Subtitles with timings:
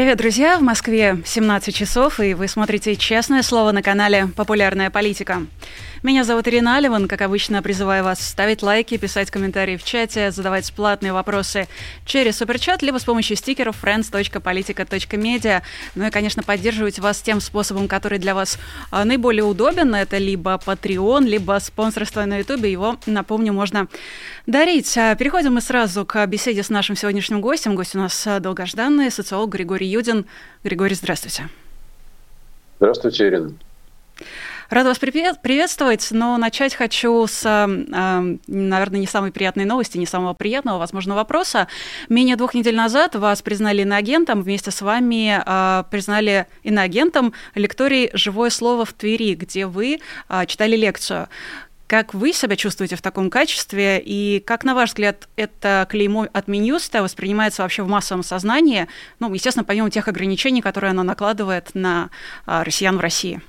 [0.00, 0.56] Привет, друзья!
[0.56, 5.42] В Москве 17 часов, и вы смотрите «Честное слово» на канале «Популярная политика».
[6.02, 7.06] Меня зовут Ирина Аливан.
[7.06, 11.68] Как обычно, призываю вас ставить лайки, писать комментарии в чате, задавать платные вопросы
[12.06, 15.60] через суперчат, либо с помощью стикеров friends.politica.media.
[15.94, 18.58] Ну и, конечно, поддерживать вас тем способом, который для вас
[18.90, 19.94] а, наиболее удобен.
[19.94, 22.64] Это либо Patreon, либо спонсорство на YouTube.
[22.64, 23.86] Его, напомню, можно
[24.50, 24.96] дарить.
[24.98, 27.74] А, переходим мы сразу к беседе с нашим сегодняшним гостем.
[27.74, 30.26] Гость у нас а, долгожданный социолог Григорий Юдин.
[30.64, 31.48] Григорий, здравствуйте.
[32.78, 33.52] Здравствуйте, Ирина.
[34.70, 40.78] Рада вас приветствовать, но начать хочу с, наверное, не самой приятной новости, не самого приятного,
[40.78, 41.66] возможно, вопроса.
[42.08, 48.50] Менее двух недель назад вас признали иноагентом, вместе с вами а, признали иноагентом лекторий «Живое
[48.50, 51.28] слово в Твери», где вы а, читали лекцию.
[51.90, 56.46] Как вы себя чувствуете в таком качестве, и как, на ваш взгляд, это клеймо от
[56.46, 58.86] Минюста воспринимается вообще в массовом сознании,
[59.18, 62.10] ну, естественно, помимо тех ограничений, которые оно накладывает на
[62.46, 63.40] а, россиян в России?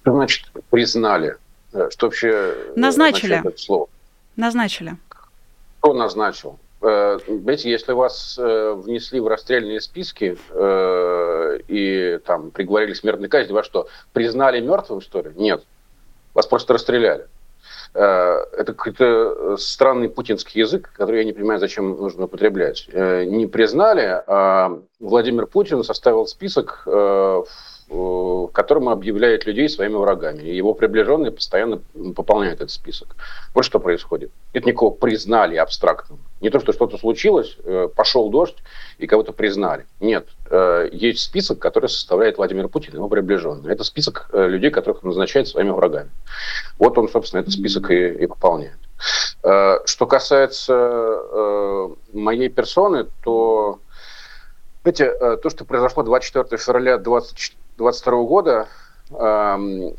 [0.00, 1.36] Что значит признали?
[1.72, 3.88] Э, что вообще э, назначили это слово?
[4.34, 4.96] Назначили.
[5.78, 6.58] Кто назначил?
[6.80, 10.36] Э, знаете, если вас внесли в расстрельные списки
[11.68, 15.30] и там приговорили к смертной казни, вас что, признали мертвым, что ли?
[15.36, 15.62] Нет.
[16.34, 17.26] Вас просто расстреляли.
[17.94, 22.88] Это какой-то странный путинский язык, который я не понимаю, зачем нужно употреблять.
[22.92, 26.86] Не признали, а Владимир Путин составил список
[27.92, 30.42] в котором объявляет людей своими врагами.
[30.42, 31.80] И его приближенные постоянно
[32.16, 33.16] пополняют этот список.
[33.54, 34.30] Вот что происходит.
[34.54, 36.20] Нет никакого признали абстрактного.
[36.42, 38.56] Не то, что что-то случилось, э, пошел дождь,
[38.98, 39.86] и кого-то признали.
[40.00, 40.26] Нет.
[40.50, 43.72] Э, есть список, который составляет Владимир Путин, его приближенные.
[43.72, 46.10] Это список э, людей, которых он назначает своими врагами.
[46.80, 48.78] Вот он, собственно, этот список и, и пополняет.
[49.42, 53.80] Что касается моей персоны, то
[54.82, 58.68] Знаете, то, что произошло 24 февраля 20, 2022 года
[59.10, 59.94] эм,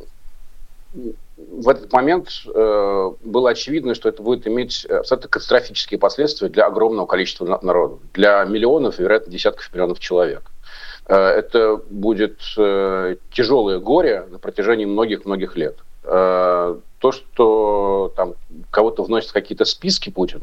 [1.62, 7.06] в этот момент э, было очевидно, что это будет иметь абсолютно катастрофические последствия для огромного
[7.06, 10.42] количества народа, для миллионов, вероятно, десятков миллионов человек.
[11.08, 15.78] Э, это будет э, тяжелое горе на протяжении многих-многих лет.
[16.04, 18.34] То, что там
[18.72, 20.42] кого-то вносят какие-то списки Путин,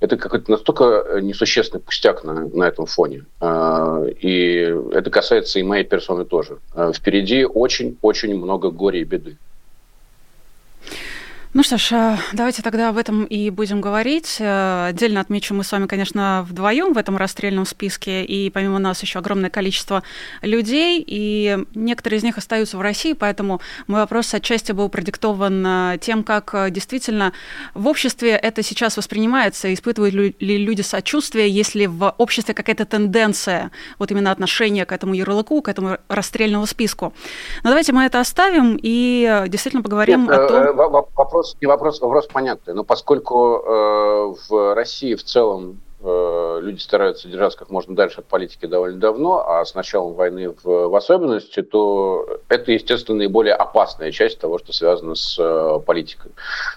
[0.00, 3.24] это какой-то настолько э, несущественный пустяк на, на этом фоне.
[3.40, 6.58] А, и это касается и моей персоны тоже.
[6.94, 9.38] Впереди очень-очень много горя и беды.
[11.54, 14.38] Ну что ж, э, давайте тогда об этом и будем говорить.
[14.40, 19.02] Э, отдельно отмечу, мы с вами, конечно, вдвоем в этом расстрельном списке, и помимо нас
[19.02, 20.02] еще огромное количество
[20.40, 25.98] людей, и некоторые из них остаются в России, поэтому мой вопрос отчасти был продиктован э,
[26.00, 27.34] тем, как действительно
[27.74, 34.10] в обществе это сейчас воспринимается, испытывают ли люди сочувствие, если в обществе какая-то тенденция, вот
[34.10, 37.12] именно отношение к этому ярлыку, к этому расстрельному списку.
[37.62, 41.02] Но давайте мы это оставим и действительно поговорим Нет, о том...
[41.14, 42.74] Вопрос вопрос, не вопрос, вопрос понятный.
[42.74, 48.66] Но поскольку э, в России в целом люди стараются держаться как можно дальше от политики
[48.66, 54.38] довольно давно, а с началом войны в, в особенности, то это, естественно, наиболее опасная часть
[54.38, 56.32] того, что связано с э, политикой.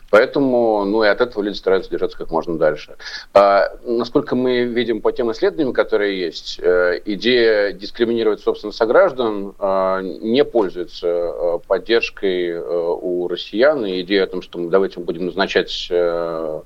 [0.10, 2.96] Поэтому, ну и от этого люди стараются держаться как можно дальше.
[3.34, 10.00] А, насколько мы видим по тем исследованиям, которые есть, э, идея дискриминировать, собственно, сограждан э,
[10.22, 15.26] не пользуется э, поддержкой э, у россиян, и идея о том, что мы давайте будем
[15.26, 16.62] назначать э,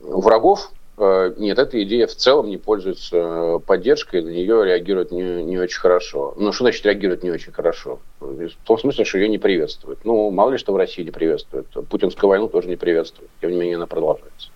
[0.00, 5.44] врагов Э, нет, эта идея в целом не пользуется э, поддержкой, на нее реагируют не,
[5.44, 6.32] не очень хорошо.
[6.38, 8.00] Ну, что значит реагируют не очень хорошо?
[8.20, 9.98] В том смысле, что ее не приветствуют.
[10.04, 11.66] Ну, мало ли что в России не приветствуют.
[11.90, 13.30] Путинскую войну тоже не приветствуют.
[13.42, 14.48] Тем не менее, она продолжается.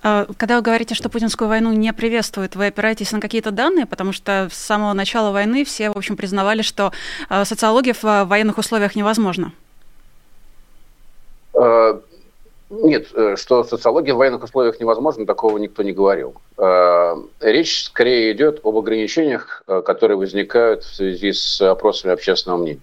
[0.00, 4.12] А, когда вы говорите, что путинскую войну не приветствует, вы опираетесь на какие-то данные, потому
[4.12, 6.92] что с самого начала войны все, в общем, признавали, что
[7.28, 9.52] э, социология в военных условиях невозможна.
[12.72, 16.40] Нет, э, что социология в военных условиях невозможна, такого никто не говорил.
[16.56, 22.80] Э, речь скорее идет об ограничениях, э, которые возникают в связи с опросами общественного мнения.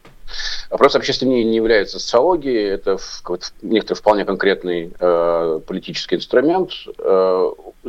[0.69, 2.99] Опрос общественного мнения не является социологией, это
[3.63, 4.93] некоторый вполне конкретный
[5.61, 6.69] политический инструмент.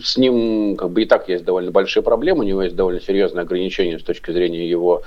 [0.02, 3.42] С ним как бы и так есть довольно большие проблемы, у него есть довольно серьезные
[3.42, 5.02] ограничения с точки зрения его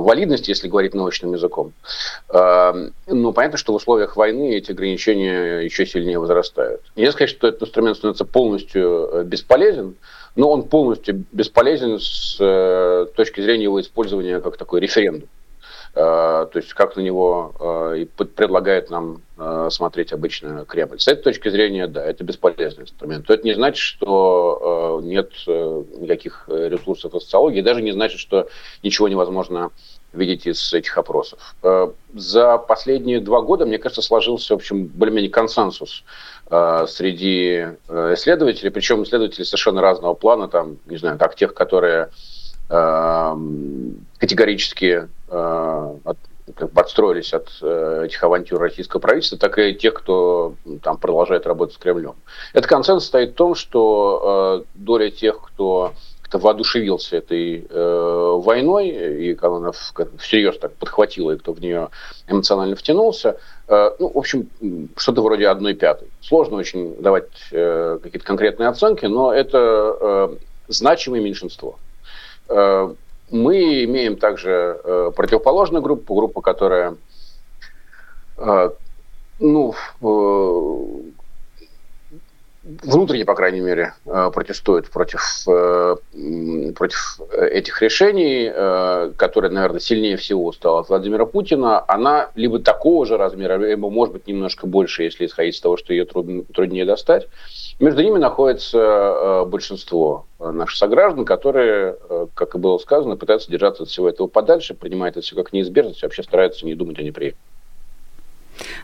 [0.00, 1.72] валидности, если говорить научным языком.
[2.32, 6.80] Ну, понятно, что в условиях войны эти ограничения еще сильнее возрастают.
[6.96, 9.96] Нельзя сказать, что этот инструмент становится полностью э, бесполезен,
[10.36, 15.28] но он полностью бесполезен с э, точки зрения его использования как такой референдум.
[15.94, 20.98] Э, то есть как на него э, и предлагает нам э, смотреть обычно Кремль.
[20.98, 23.28] С этой точки зрения, да, это бесполезный инструмент.
[23.28, 28.48] Это не значит, что нет никаких ресурсов социологии, даже не значит, что
[28.82, 29.70] ничего невозможно
[30.14, 31.54] видеть из этих опросов.
[32.14, 36.04] За последние два года, мне кажется, сложился, в общем, более-менее консенсус
[36.48, 42.10] среди исследователей, причем исследователи совершенно разного плана, там, не знаю, как тех, которые
[44.18, 46.18] категорически э, от,
[46.74, 52.14] подстроились э, этих авантюр российского правительства, так и тех, кто там продолжает работать с Кремлем.
[52.52, 55.92] Этот консенсус стоит в том, что э, доля тех, кто
[56.32, 59.72] как-то воодушевился этой э, войной, и она
[60.18, 61.90] всерьез так подхватила, и кто в нее
[62.26, 63.36] эмоционально втянулся,
[63.68, 64.48] э, ну, в общем,
[64.96, 66.08] что-то вроде одной пятой.
[66.22, 69.58] Сложно очень давать э, какие-то конкретные оценки, но это
[70.00, 70.36] э,
[70.68, 71.78] значимое меньшинство.
[72.48, 72.94] Э,
[73.30, 76.96] мы имеем также э, противоположную группу, группу, которая
[78.36, 78.70] э,
[79.38, 79.74] ну,
[82.64, 85.44] внутренне, по крайней мере, протестует против,
[86.76, 88.50] против этих решений,
[89.16, 94.14] которая, наверное, сильнее всего устала от Владимира Путина, она либо такого же размера, либо, может
[94.14, 97.28] быть, немножко больше, если исходить из того, что ее труднее достать,
[97.80, 103.82] между ними находится э, большинство наших сограждан, которые, э, как и было сказано, пытаются держаться
[103.82, 107.51] от всего этого подальше, принимают это все как неизбежность, вообще стараются не думать о неприятности.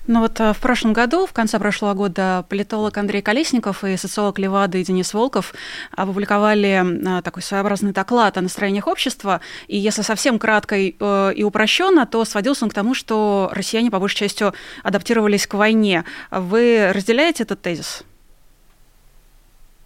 [0.06, 4.38] Ну вот э, в прошлом году, в конце прошлого года, политолог Андрей Колесников и социолог
[4.38, 5.54] Левада и Денис Волков
[5.92, 9.40] опубликовали такой своеобразный доклад о настроениях общества.
[9.66, 14.16] И если совсем кратко и упрощенно, то сводился он к тому, что россияне по большей
[14.16, 14.44] части
[14.82, 16.04] адаптировались к войне.
[16.30, 18.02] Вы разделяете этот тезис?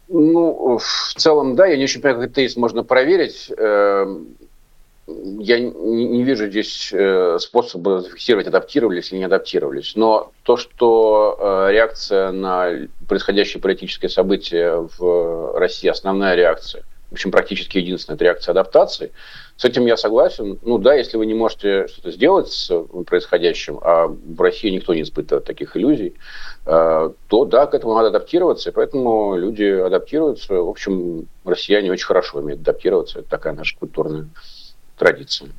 [0.09, 3.51] Ну, в целом, да, я не очень понимаю, как этот тезис можно проверить.
[5.41, 9.93] Я не вижу здесь э, способа зафиксировать, адаптировались или не адаптировались.
[9.97, 17.31] Но то, что э, реакция на происходящее политическое событие в России, основная реакция, в общем,
[17.31, 19.13] практически единственная, это реакция адаптации,
[19.59, 20.59] с этим я согласен.
[20.63, 22.73] Ну да, если вы не можете что-то сделать с
[23.07, 26.15] происходящим, а в России никто не испытывает таких иллюзий,
[26.65, 30.55] э, то да, к этому надо адаптироваться, и поэтому люди адаптируются.
[30.55, 34.29] В общем, россияне очень хорошо умеют адаптироваться, это такая наша культурная
[34.97, 35.51] традиция.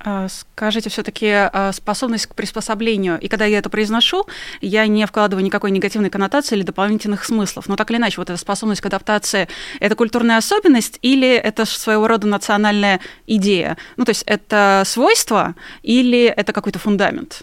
[0.00, 3.18] А, скажите, все-таки а, способность к приспособлению.
[3.20, 4.26] И когда я это произношу,
[4.60, 7.68] я не вкладываю никакой негативной коннотации или дополнительных смыслов.
[7.68, 9.48] Но так или иначе, вот эта способность к адаптации–
[9.80, 13.76] это культурная особенность или это своего рода национальная идея?
[13.96, 17.42] Ну, то есть это свойство или это какой-то фундамент?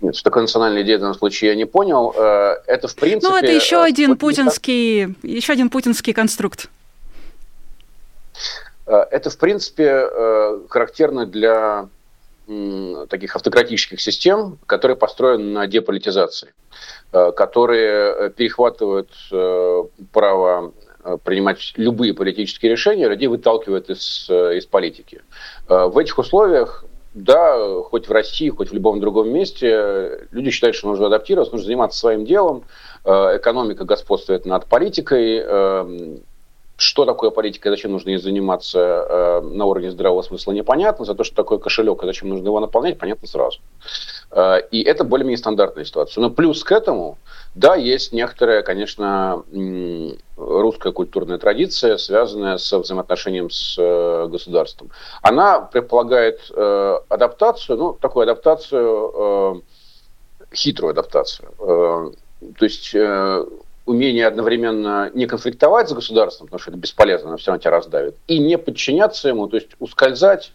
[0.00, 2.12] Нет, что такое национальная идея в данном случае я не понял.
[2.16, 3.32] Э, это в принципе...
[3.32, 6.68] Ну, это еще э, один путинский, еще один путинский конструкт.
[8.86, 11.88] Э, это, в принципе, э, характерно для
[13.08, 16.54] таких автократических систем, которые построены на деполитизации,
[17.12, 19.10] э, которые перехватывают
[20.12, 20.72] право
[21.24, 25.22] принимать любые политические решения, людей выталкивают из, из политики.
[25.68, 26.84] В этих условиях
[27.14, 31.66] да, хоть в России, хоть в любом другом месте, люди считают, что нужно адаптироваться, нужно
[31.66, 32.64] заниматься своим делом,
[33.04, 36.22] экономика господствует над политикой, эм,
[36.76, 41.04] что такое политика и зачем нужно ей заниматься э, на уровне здравого смысла, непонятно.
[41.04, 43.60] За то, что такое кошелек и зачем нужно его наполнять, понятно сразу.
[44.30, 46.20] Э, и это более-менее стандартная ситуация.
[46.20, 47.16] Но плюс к этому,
[47.54, 49.42] да, есть некоторая, конечно,
[50.36, 54.90] русская культурная традиция, связанная с взаимоотношением с э, государством.
[55.22, 59.62] Она предполагает э, адаптацию, ну, такую адаптацию,
[60.52, 61.48] э, хитрую адаптацию.
[61.58, 62.10] Э,
[62.58, 63.44] то есть э,
[63.86, 68.16] умение одновременно не конфликтовать с государством, потому что это бесполезно, оно все равно тебя раздавит,
[68.26, 70.52] и не подчиняться ему, то есть ускользать,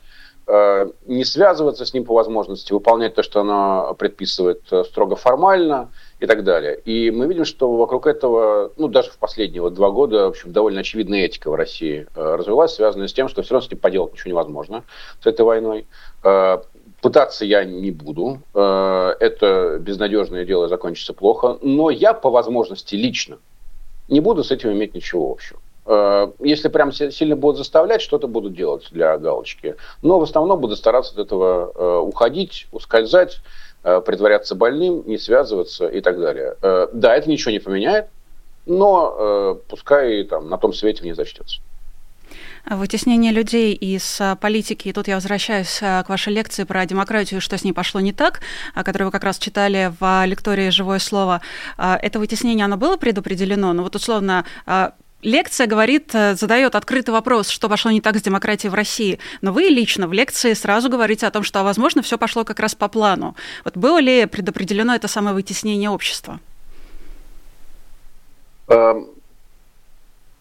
[0.48, 5.90] э, не связываться с ним по возможности, выполнять то, что оно предписывает э, строго формально
[6.20, 6.78] и так далее.
[6.84, 10.52] И мы видим, что вокруг этого, ну, даже в последние вот два года, в общем,
[10.52, 13.80] довольно очевидная этика в России э, развилась, связанная с тем, что все равно с ним
[13.80, 14.84] поделать ничего невозможно
[15.24, 15.88] с этой войной.
[17.02, 18.42] Пытаться я не буду.
[18.54, 21.58] Э, это безнадежное дело закончится плохо.
[21.62, 23.40] Но я по возможности лично
[24.08, 25.60] не буду с этим иметь ничего общего.
[25.88, 29.76] Э, если прям сильно будут заставлять, что-то буду делать для галочки.
[30.04, 33.40] Но в основном буду стараться от этого э, уходить, ускользать,
[33.82, 36.56] притворяться больным, не связываться и так далее.
[36.62, 38.10] Да, это ничего не поменяет,
[38.68, 41.62] но пускай там на том свете не зачтется.
[42.70, 47.42] Вытеснение людей из а, политики, и тут я возвращаюсь а, к вашей лекции про демократию,
[47.42, 48.42] что с ней пошло не так,
[48.76, 51.42] которую вы как раз читали в лектории «Живое слово».
[51.78, 53.74] Это вытеснение, оно было предопределено?
[53.74, 54.46] Ну вот условно,
[55.22, 59.20] Лекция говорит, э, задает открытый вопрос, что пошло не так с демократией в России.
[59.42, 62.74] Но вы лично в лекции сразу говорите о том, что, возможно, все пошло как раз
[62.74, 63.36] по плану.
[63.64, 66.40] Вот было ли предопределено это самое вытеснение общества?
[68.68, 69.10] Эм,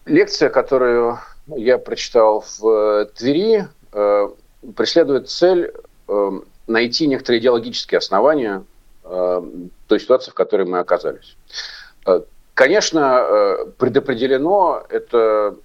[0.05, 1.19] лекция, которую
[1.55, 4.29] я прочитал в э, Твери, э,
[4.75, 5.73] преследует цель
[6.07, 8.63] эм, найти некоторые идеологические основания
[9.87, 11.35] той ситуации, в которой мы оказались.
[12.53, 15.55] Конечно, э, предопределено это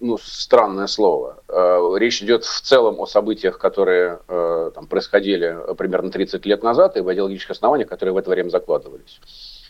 [0.00, 1.42] ну, странное слово.
[1.48, 6.96] Э, речь идет в целом о событиях, которые э, там, происходили примерно 30 лет назад,
[6.96, 9.20] и в идеологических основаниях, которые в это время закладывались.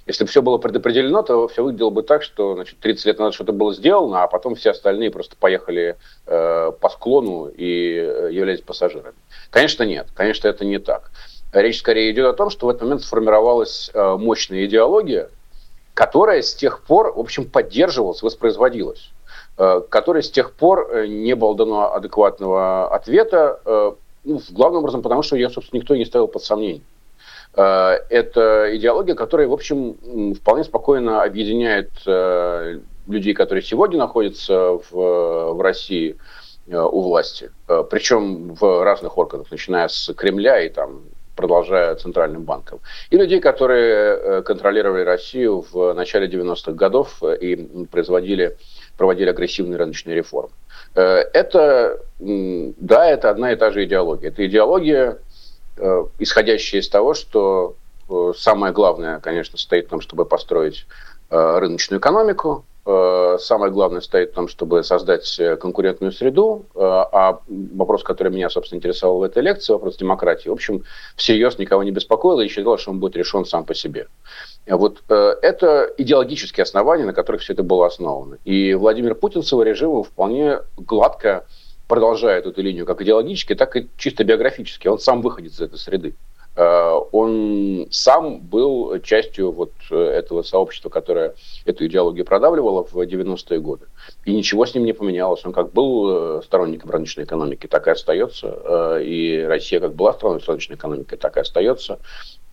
[0.07, 3.35] Если бы все было предопределено, то все выглядело бы так, что значит, 30 лет назад
[3.35, 5.97] что-то было сделано, а потом все остальные просто поехали
[6.27, 7.95] э, по склону и
[8.31, 9.15] являлись пассажирами.
[9.51, 10.07] Конечно, нет.
[10.15, 11.11] Конечно, это не так.
[11.53, 15.29] Речь скорее идет о том, что в этот момент сформировалась э, мощная идеология,
[15.95, 19.11] которая с тех пор, в общем, поддерживалась, воспроизводилась,
[19.59, 23.93] э, которая с тех пор э, не было дано адекватного ответа, э,
[24.25, 26.83] ну, главным образом потому, что ее, собственно, никто не ставил под сомнение.
[27.57, 31.91] Это идеология, которая, в общем, вполне спокойно объединяет
[33.07, 36.17] людей, которые сегодня находятся в, в России
[36.67, 41.05] у власти, причем в разных органах, начиная с Кремля и там
[41.37, 47.87] продолжая Центральным банком, и людей, которые э, контролировали Россию в начале 90-х годов э, и
[47.87, 48.57] производили,
[48.97, 50.51] проводили агрессивные рыночные реформы.
[50.95, 54.31] Э, это, да, это одна и та же идеология.
[54.31, 55.19] Это идеология,
[56.19, 57.75] исходящая из того, что
[58.37, 60.87] самое главное, конечно, стоит в том, чтобы построить
[61.31, 67.41] рыночную экономику, Э, самое главное стоит в том, чтобы создать э, конкурентную среду, э, а
[67.49, 70.85] вопрос, который меня, собственно, интересовал в этой лекции, вопрос демократии, в общем,
[71.17, 74.07] всерьез никого не беспокоил и считал, что он будет решен сам по себе.
[74.69, 78.39] Вот это идеологические основания, на которых все это было основано.
[78.45, 81.47] И Владимир Путин с его режимом вполне гладко
[81.89, 84.89] продолжает эту линию как идеологически, так и чисто биографически.
[84.89, 86.15] Он сам выходит из этой среды.
[86.57, 91.35] Э, он сам был частью вот э, этого сообщества, которое
[91.67, 93.87] эту идеологию продавливало в 90-е годы.
[94.25, 95.45] И ничего с ним не поменялось.
[95.45, 99.01] Он как был э, сторонником рыночной экономики, так и остается.
[99.03, 101.99] И Россия как была сторонником рыночной экономики, так и остается.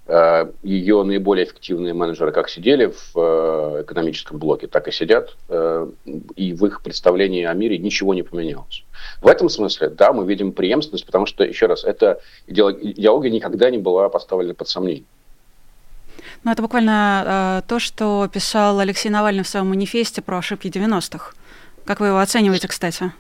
[0.06, 5.88] Э, ее наиболее эффективные менеджеры как сидели в э, экономическом блоке, так и сидят, э,
[6.36, 8.84] и в их представлении о мире ничего не поменялось.
[9.22, 13.78] В этом смысле, да, мы видим преемственность, потому что, еще раз, эта идеология никогда не
[13.78, 15.06] была поставлена под сомнение.
[16.44, 21.34] Ну, это буквально э, то, что писал Алексей Навальный в своем манифесте про ошибки 90-х.
[21.86, 23.14] Как вы его оцениваете, кстати?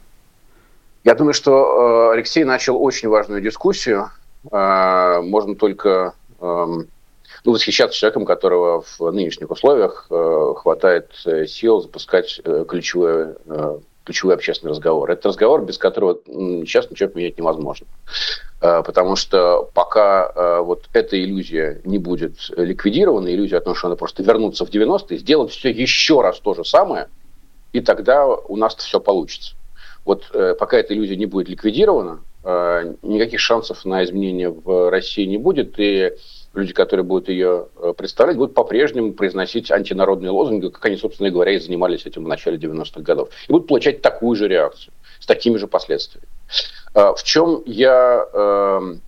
[1.05, 4.09] Я думаю, что э, Алексей начал очень важную дискуссию.
[4.51, 6.13] Э, можно только
[7.43, 13.35] ну, восхищаться человеком, которого в нынешних условиях э, хватает э, сил запускать э, ключевой,
[14.05, 15.09] ключевой общественный разговор.
[15.11, 17.87] Это разговор, без которого сейчас ничего поменять невозможно.
[18.59, 24.23] Потому что пока вот эта иллюзия не будет ликвидирована, иллюзия о том, что она просто
[24.23, 27.07] вернуться в 90-е, сделать все еще раз то же самое,
[27.71, 29.55] и тогда у нас все получится.
[30.03, 32.19] Вот пока эта иллюзия не будет ликвидирована,
[33.01, 36.13] никаких шансов на изменения в России не будет, и
[36.53, 41.53] люди, которые будут ее э, представлять, будут по-прежнему произносить антинародные лозунги, как они, собственно говоря,
[41.53, 43.29] и занимались этим в начале 90-х годов.
[43.47, 46.27] И будут получать такую же реакцию, с такими же последствиями.
[46.93, 49.01] Э, в чем я эм,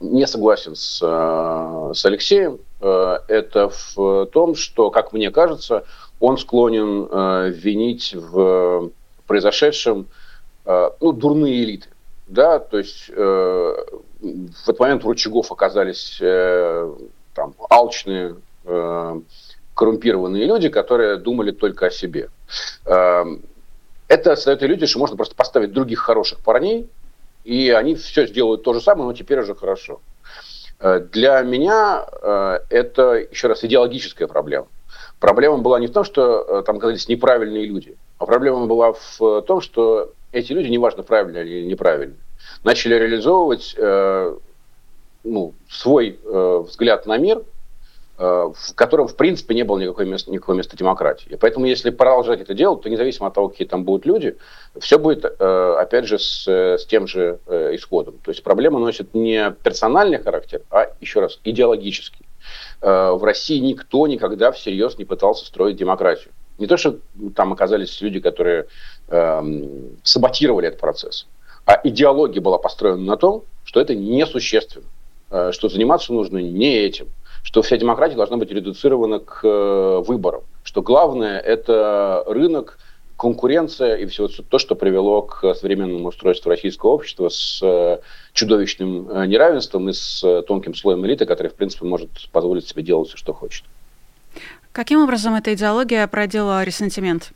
[0.00, 5.82] не согласен с, э, с Алексеем, это в том, что, как мне кажется,
[6.20, 8.92] он склонен винить в
[9.26, 10.06] произошедшем
[10.64, 11.88] ну, дурные элиты.
[12.28, 13.10] Да, то есть
[14.20, 16.94] в этот момент у рычагов оказались э,
[17.34, 19.20] там, алчные, э,
[19.74, 22.30] коррумпированные люди, которые думали только о себе.
[22.84, 23.24] Э,
[24.08, 26.88] это создает иллюзию, что можно просто поставить других хороших парней,
[27.44, 30.00] и они все сделают то же самое, но теперь уже хорошо.
[30.80, 34.68] Э, для меня э, это, еще раз, идеологическая проблема.
[35.20, 39.42] Проблема была не в том, что э, там оказались неправильные люди, а проблема была в
[39.42, 42.18] том, что эти люди, неважно, правильные или неправильные,
[42.64, 44.36] начали реализовывать э,
[45.24, 47.42] ну, свой э, взгляд на мир,
[48.18, 51.28] э, в котором, в принципе, не было никакого места, никакого места демократии.
[51.30, 54.36] И поэтому, если продолжать это делать, то независимо от того, какие там будут люди,
[54.78, 58.18] все будет, э, опять же, с, с тем же э, исходом.
[58.24, 62.26] То есть проблема носит не персональный характер, а, еще раз, идеологический.
[62.80, 66.32] Э, в России никто никогда всерьез не пытался строить демократию.
[66.58, 66.98] Не то, что
[67.36, 68.66] там оказались люди, которые
[69.08, 69.42] э,
[70.02, 71.26] саботировали этот процесс.
[71.68, 74.86] А идеология была построена на том, что это несущественно,
[75.30, 77.08] э, что заниматься нужно не этим,
[77.42, 82.78] что вся демократия должна быть редуцирована к э, выборам, что главное– это рынок,
[83.18, 87.98] конкуренция и все то, что привело к современному устройству российского общества с э,
[88.32, 93.18] чудовищным неравенством и с тонким слоем элиты, который, в принципе, может позволить себе делать все,
[93.18, 93.66] что хочет.
[94.72, 97.32] Каким образом эта идеология породила ресентимент?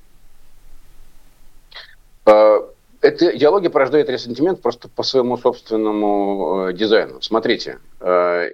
[3.03, 7.21] Эта идеология порождает ресентимент просто по своему собственному дизайну.
[7.21, 7.79] Смотрите,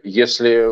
[0.03, 0.71] если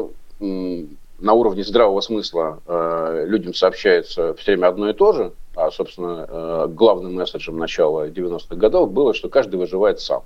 [1.18, 6.26] на уровне здравого смысла э, людям сообщается все время одно и то же, а, собственно,
[6.28, 10.24] э, главным месседжем начала 90-х годов было, что каждый выживает сам.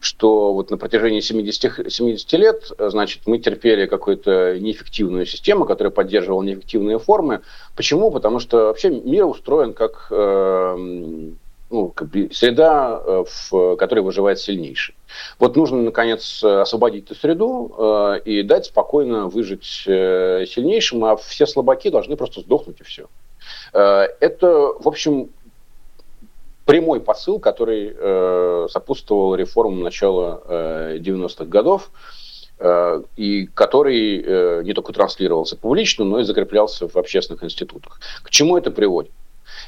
[0.00, 6.42] Что вот на протяжении 70, 70 лет, значит, мы терпели какую-то неэффективную систему, которая поддерживала
[6.42, 7.40] неэффективные формы.
[7.76, 8.10] Почему?
[8.10, 10.76] Потому что вообще мир устроен как э,
[11.70, 11.92] ну,
[12.32, 14.94] среда, э, в которой выживает сильнейший.
[15.38, 21.46] Вот нужно, наконец, освободить эту среду э, и дать спокойно выжить э, сильнейшим, а все
[21.46, 23.06] слабаки должны просто сдохнуть и все.
[23.72, 25.30] Это, в общем,
[26.64, 31.90] прямой посыл, который сопутствовал реформам начала э, 90-х годов
[33.16, 38.00] и который не только транслировался публично, но и закреплялся в общественных институтах.
[38.22, 39.12] К чему это приводит?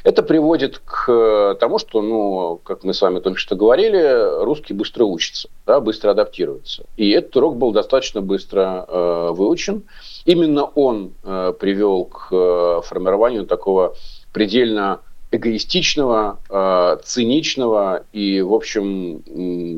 [0.05, 4.75] Это приводит к э, тому, что, ну, как мы с вами только что говорили, русский
[4.75, 6.85] быстро учится, да, быстро адаптируется.
[6.97, 9.85] И этот урок был достаточно быстро э, выучен.
[10.25, 13.95] Именно он э, привел к э, формированию такого
[14.33, 15.01] предельно
[15.31, 19.23] эгоистичного, э, циничного и, в общем,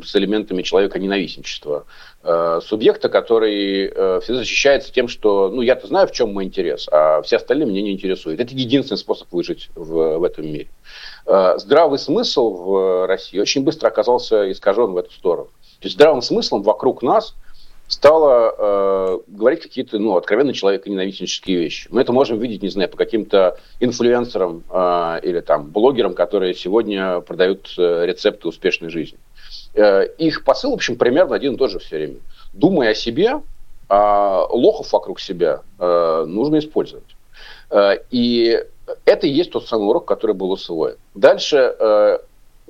[0.04, 1.86] с элементами человека ненавистничества
[2.22, 6.88] э, субъекта, который э, всегда защищается тем, что, ну, я-то знаю, в чем мой интерес,
[6.92, 8.40] а все остальные меня не интересуют.
[8.40, 10.68] Это единственный способ выжить в, в этом мире.
[11.56, 15.50] Здравый смысл в России очень быстро оказался искажен в эту сторону.
[15.80, 17.34] То есть здравым смыслом вокруг нас–
[17.90, 21.88] стала э, говорить какие-то, ну, откровенно человеконенавистнические вещи.
[21.90, 27.20] Мы это можем видеть, не знаю, по каким-то инфлюенсерам э, или там блогерам, которые сегодня
[27.20, 29.18] продают э, рецепты успешной жизни.
[29.74, 32.16] Э, их посыл, в общем, примерно один и тот же все время.
[32.52, 33.42] Думай о себе,
[33.88, 37.16] а лохов вокруг себя э, нужно использовать.
[37.70, 38.56] Э, и
[39.04, 40.96] это и есть тот самый урок, который был усвоен.
[41.16, 42.18] Дальше э,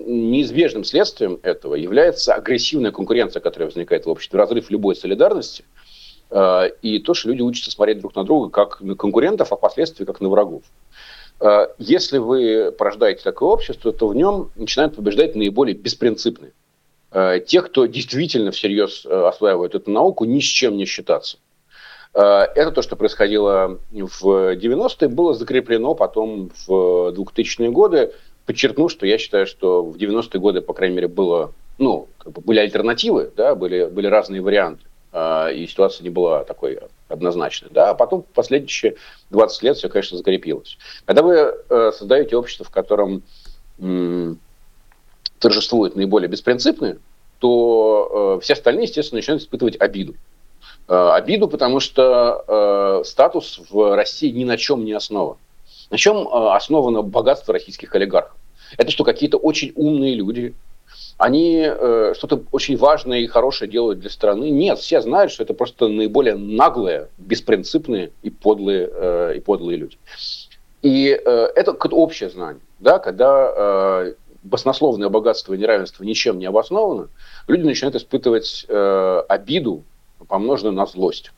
[0.07, 5.65] неизбежным следствием этого является агрессивная конкуренция, которая возникает в обществе, разрыв любой солидарности,
[6.31, 10.05] э, и то, что люди учатся смотреть друг на друга как на конкурентов, а впоследствии
[10.05, 10.63] как на врагов.
[11.41, 16.53] Э, если вы порождаете такое общество, то в нем начинают побеждать наиболее беспринципные.
[17.13, 21.39] Э, те, кто действительно всерьез осваивает эту науку, ни с чем не считаться.
[22.13, 24.25] Это то, что происходило в
[24.57, 28.13] 90-е, было закреплено потом в 2000-е годы
[28.47, 32.41] подчеркну, что я считаю, что в 90-е годы, по крайней мере, было, ну, как бы
[32.43, 37.71] были альтернативы, да, были, были разные варианты, э, и ситуация не была такой однозначной.
[37.71, 38.97] Да, а потом в последующие
[39.31, 40.79] 20 лет все, конечно, закрепилось.
[41.05, 43.23] Когда вы э, создаете общество, в котором
[43.79, 44.35] э,
[45.39, 46.99] торжествуют наиболее беспринципные,
[47.39, 50.15] то э, все остальные, естественно, начинают испытывать обиду.
[50.89, 55.37] Э, обиду, потому что э, статус в России ни на чем не основан.
[55.91, 58.37] На чем э, основано богатство российских олигархов?
[58.79, 60.55] Это что какие-то очень умные люди,
[61.19, 64.51] они э, что-то очень важное и хорошее делают для страны.
[64.51, 69.99] Нет, все знают, что это просто наиболее наглые, беспринципные и подлые, э, и подлые люди.
[70.83, 77.09] И э, это общее знание, да, когда э, баснословное богатство и неравенство ничем не обосновано,
[77.49, 79.85] люди начинают испытывать э, обиду,
[80.27, 81.33] помноженную на злость.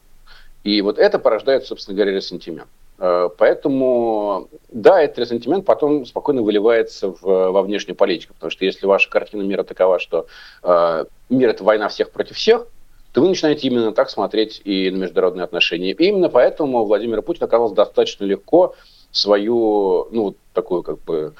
[0.62, 2.68] И вот это порождает, собственно говоря, ресентимент.
[3.04, 8.86] Э, поэтому, да, этот ресентимент потом спокойно выливается в, во внешнюю политику, потому что если
[8.86, 10.26] ваша картина мира такова, что
[10.62, 12.68] э, мир– это война всех против всех,
[13.12, 15.90] то вы начинаете именно так смотреть и на международные отношения.
[15.90, 18.76] И именно поэтому Владимир Путин оказалось достаточно легко
[19.10, 21.34] свою, ну, такую как бы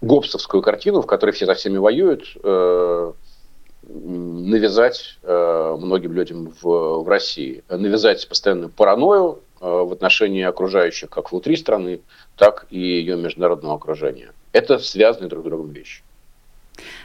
[0.00, 3.12] гопсовскую картину, в которой все за всеми воюют, э,
[3.84, 7.62] навязать э, многим людям в, в России.
[7.68, 12.00] Навязать постоянную паранойю, Э, в отношении окружающих как внутри страны,
[12.36, 14.32] так и ее международного окружения.
[14.52, 16.02] Это связанные друг с другом вещи.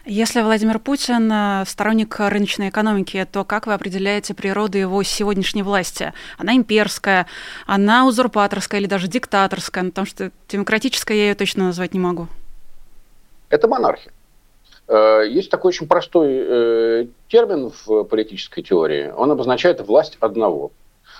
[0.06, 6.14] Если Владимир Путин э, сторонник рыночной экономики, то как вы определяете природу его сегодняшней власти?
[6.38, 7.28] Она имперская,
[7.66, 12.28] она узурпаторская или даже диктаторская, потому что демократическая я ее точно назвать не могу.
[13.50, 14.12] Это монархия.
[14.88, 19.12] Э, есть такой очень простой термин в политической теории.
[19.16, 20.72] Он обозначает власть одного.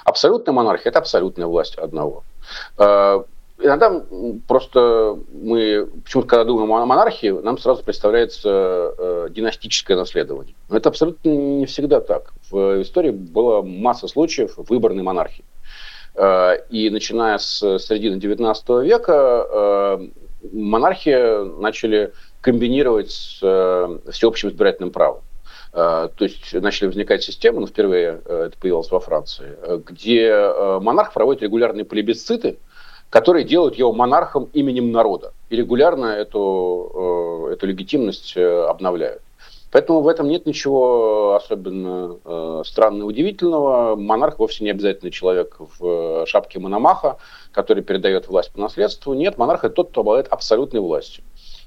[0.04, 2.24] Абсолютная монархия– это абсолютная власть одного.
[2.78, 3.24] Э,
[3.60, 4.04] иногда
[4.48, 10.56] просто мы, почему-то, когда думаем о монархии, нам сразу представляется э, династическое наследование.
[10.70, 12.34] Но это абсолютно не всегда так.
[12.50, 15.46] В истории была масса случаев выборной монархии.
[16.16, 20.00] Э, и начиная с середины XIX века
[20.52, 25.22] монархия начали комбинировать с э, всеобщим избирательным правом.
[25.74, 31.14] Э, то есть начали возникать системы, ну, впервые э, это появилось во Франции, где монарх
[31.14, 32.58] проводит регулярные плебисциты,
[33.10, 35.34] которые делают его монархом именем народа.
[35.50, 39.22] И регулярно эту, эту легитимность обновляют.
[39.72, 43.96] Поэтому в этом нет ничего особенно э, странного, удивительного.
[43.96, 47.18] Монарх вовсе не обязательно человек в шапке Мономаха,
[47.54, 49.14] который передает власть по наследству.
[49.14, 51.24] Нет, монарх это тот, кто обладает абсолютной властью.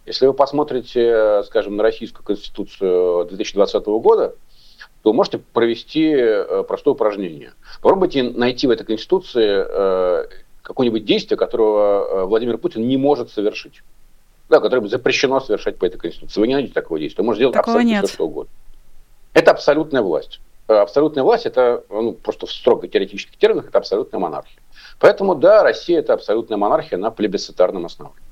[0.07, 4.35] Если вы посмотрите, скажем, на Российскую Конституцию 2020 года,
[5.03, 7.53] то можете провести э, простое упражнение.
[7.83, 10.27] Попробуйте найти в этой Конституции э,
[10.63, 13.83] какое-нибудь действие, которого э, Владимир Путин не может совершить
[14.49, 16.41] да, которое запрещено совершать по этой Конституции.
[16.41, 17.23] Вы не найдете такого действия.
[17.23, 18.05] Вы можете делать Такого абсолютно нет.
[18.07, 18.53] все, что угодно.
[19.33, 20.41] Это абсолютная власть.
[20.67, 24.61] Абсолютная власть– это ну, просто в строго теоретических терминах, это абсолютная монархия.
[24.99, 28.23] Поэтому, да, Россия– это абсолютная монархия на плебисцитарном основании.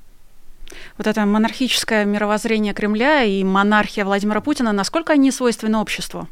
[0.97, 6.27] Вот это монархическое мировоззрение Кремля и монархия Владимира Путина, насколько они свойственны обществу?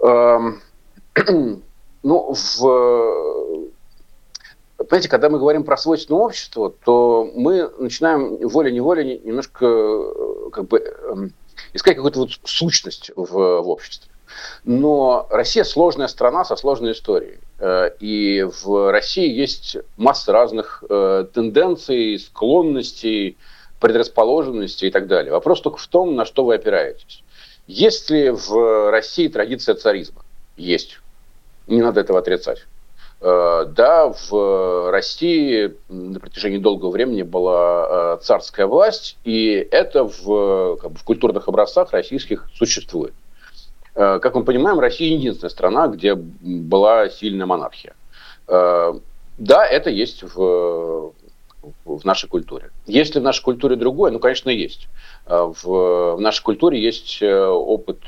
[0.00, 0.60] Эм,
[2.02, 3.66] ну, в
[4.76, 10.78] Понимаете, когда мы говорим про свойственное общество, то мы начинаем волей-неволей немножко э, как бы
[10.78, 11.32] эм,
[11.72, 14.10] искать какую-то вот сущность в, в обществе.
[14.64, 17.38] Но Россия сложная страна со сложной историей.
[17.58, 23.36] Э, и в России есть масса разных э, тенденций, склонностей,
[23.80, 25.32] предрасположенностей и так далее.
[25.32, 27.22] Вопрос только в том, на что вы опираетесь.
[27.66, 30.22] Есть ли в России традиция царизма?
[30.56, 31.00] Есть.
[31.66, 32.66] Не надо этого отрицать.
[33.20, 40.92] Э, да, в России на протяжении долгого времени была царская власть, и это в, как
[40.92, 43.14] бы, в культурных образцах российских существует.
[43.96, 47.94] Э, как мы понимаем, Россия единственная страна, где была сильная монархия.
[48.48, 51.12] Да, это есть в,
[51.84, 52.70] в нашей культуре.
[52.86, 54.12] Есть ли в нашей культуре другое?
[54.12, 54.86] Ну, конечно, есть.
[55.26, 57.98] В, в нашей культуре есть опыт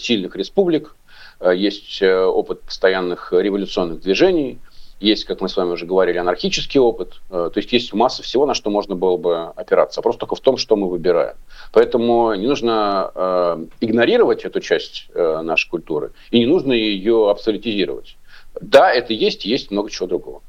[0.00, 0.96] сильных республик,
[1.40, 4.58] Э, есть э, опыт постоянных революционных движений,
[5.00, 7.20] есть, как мы с вами уже говорили, анархический опыт.
[7.30, 10.00] Э, то есть есть масса всего, на что можно было бы опираться.
[10.00, 11.36] Вопрос только в том, что мы выбираем.
[11.72, 18.16] Поэтому не нужно э, игнорировать эту часть э, нашей культуры, и не нужно ее абсолютизировать.
[18.60, 20.42] Да, это есть, есть много чего другого.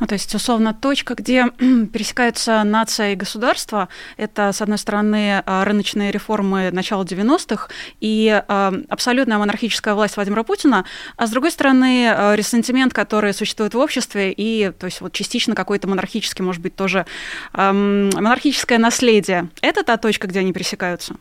[0.00, 1.46] Ну, то есть, условно, точка, где
[1.92, 7.68] пересекаются нация и государство, это, с одной стороны, а, рыночные реформы начала 90-х
[8.00, 10.84] и э, абсолютная монархическая власть Владимира Путина,
[11.16, 15.54] а с другой стороны, э, ресентимент, который существует в обществе, и, то есть, вот частично
[15.54, 17.06] какой-то монархический, может быть, тоже
[17.52, 19.48] монархическое наследие.
[19.62, 21.16] Это та точка, где они пересекаются?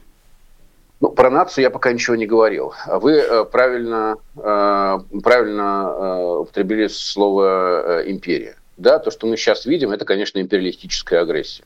[1.00, 2.74] Ну, про нацию я пока ничего не говорил.
[2.88, 8.56] Вы э, правильно, э, правильно э, употребили слово империя.
[8.78, 11.64] Да, то, что мы сейчас видим, это, конечно, империалистическая агрессия.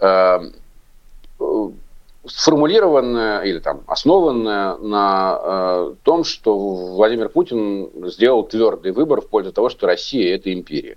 [0.00, 0.40] Э,
[2.26, 9.52] сформулированная или там основанная на э, том, что Владимир Путин сделал твердый выбор в пользу
[9.52, 10.96] того, что Россия это империя.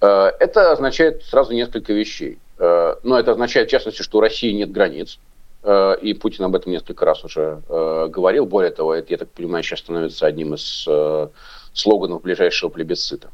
[0.00, 2.38] Э, это означает сразу несколько вещей.
[2.58, 5.18] Но это означает, в частности, что у России нет границ.
[6.00, 8.46] И Путин об этом несколько раз уже говорил.
[8.46, 10.88] Более того, это, я так понимаю, сейчас становится одним из
[11.78, 13.30] слоганов ближайшего плебисцита.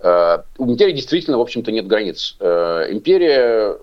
[0.00, 2.36] У империи действительно, в общем-то, нет границ.
[2.40, 3.74] Империя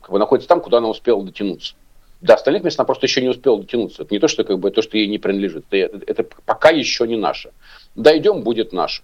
[0.00, 1.74] как бы, находится там, куда она успела дотянуться.
[2.22, 4.02] До остальных мест она просто еще не успела дотянуться.
[4.02, 5.66] Это не то, что, как бы, то, что ей не принадлежит.
[5.70, 7.52] Это, это пока еще не наше.
[7.94, 9.02] Дойдем, будет наше.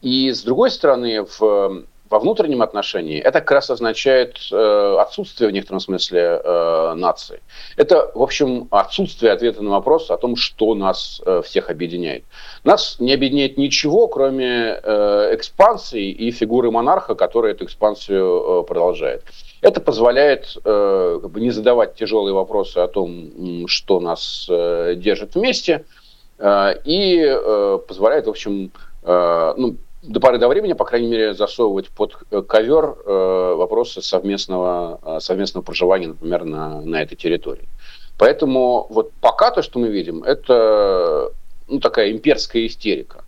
[0.00, 5.52] И с другой стороны, в во внутреннем отношении это как раз означает э, отсутствие в
[5.52, 7.40] некотором смысле э, нации.
[7.76, 12.24] Это, в общем, отсутствие ответа на вопрос о том, что нас э, всех объединяет.
[12.64, 19.24] Нас не объединяет ничего, кроме э, экспансии и фигуры монарха, которая эту экспансию э, продолжает.
[19.60, 25.34] Это позволяет э, как бы не задавать тяжелые вопросы о том, что нас э, держит
[25.34, 25.84] вместе,
[26.38, 28.70] э, и э, позволяет, в общем,
[29.02, 29.76] э, ну,
[30.08, 35.20] до поры до времени, по крайней мере, засовывать под э, ковер э, вопросы совместного, э,
[35.20, 37.68] совместного проживания, например, на, на этой территории.
[38.16, 41.30] Поэтому вот пока то, что мы видим, это
[41.68, 43.22] ну, такая имперская истерика.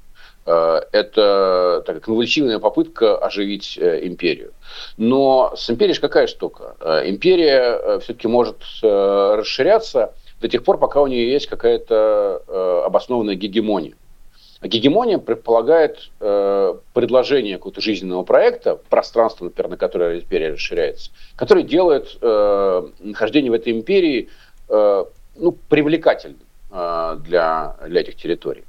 [0.47, 4.53] Э, это такая конвульсивная попытка оживить империю.
[4.97, 6.77] Но с империей же какая штука?
[7.05, 13.95] Империя все-таки может расширяться до тех пор, пока у нее есть какая-то обоснованная гегемония.
[14.61, 21.63] А гегемония предполагает э, предложение какого-то жизненного проекта, пространство, например, на которое империя расширяется, который
[21.63, 24.29] делает э, нахождение в этой империи
[24.69, 25.05] э,
[25.37, 28.65] ну, привлекательным э, для, для этих территорий.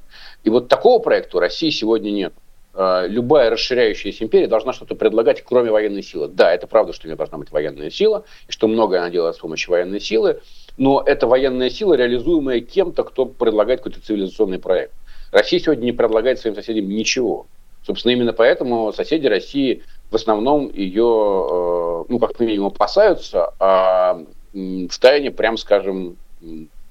[0.45, 2.33] И вот такого проекта у России сегодня нет.
[2.73, 6.27] э, любая расширяющаяся империя должна что-то предлагать, кроме военной силы.
[6.29, 9.35] Да, это правда, что у нее должна быть военная сила, и что многое она делает
[9.35, 10.39] с помощью военной силы,
[10.77, 14.93] но это военная сила, реализуемая кем-то, кто предлагает какой-то цивилизационный проект.
[15.31, 17.47] Россия сегодня не предлагает своим соседям ничего.
[17.85, 24.21] Собственно, именно поэтому соседи России в основном ее, э, ну, как минимум, опасаются, а
[24.53, 26.17] в тайне, прям скажем,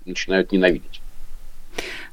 [0.07, 1.01] начинают ненавидеть.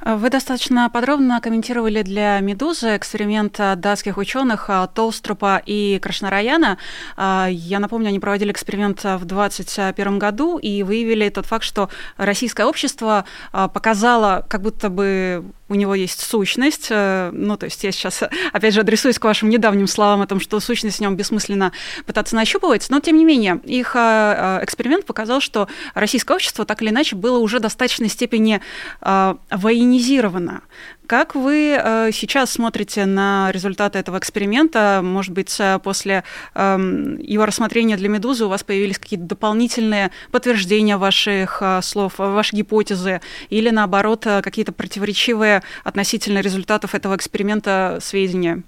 [0.06, 6.78] Вы достаточно подробно комментировали для «Медузы» эксперимент датских ученых а, Толструпа и Крашнараяна.
[7.16, 12.68] А, я напомню, они проводили эксперимент в 2021 году и выявили тот факт, что российское
[12.68, 16.88] общество а, показало, как будто бы у него есть сущность.
[16.90, 20.40] Э, ну, то есть я сейчас, опять же, адресуюсь к вашим недавним словам о том,
[20.40, 21.72] что сущность в нем бессмысленно
[22.06, 27.16] пытаться нащупывать, но, тем не менее, их эксперимент показал, что российское общество так или иначе
[27.16, 28.62] было уже в достаточной степени
[29.02, 30.62] военизировано.
[31.08, 35.00] Как вы э, сейчас смотрите на результаты этого эксперимента?
[35.02, 36.78] Может быть, э, после э,
[37.22, 43.22] его рассмотрения для «Медузы» у вас появились какие-то дополнительные подтверждения ваших э, слов, вашей гипотезы,
[43.50, 48.64] или, наоборот, какие-то противоречивые относительно результатов этого эксперимента сведения?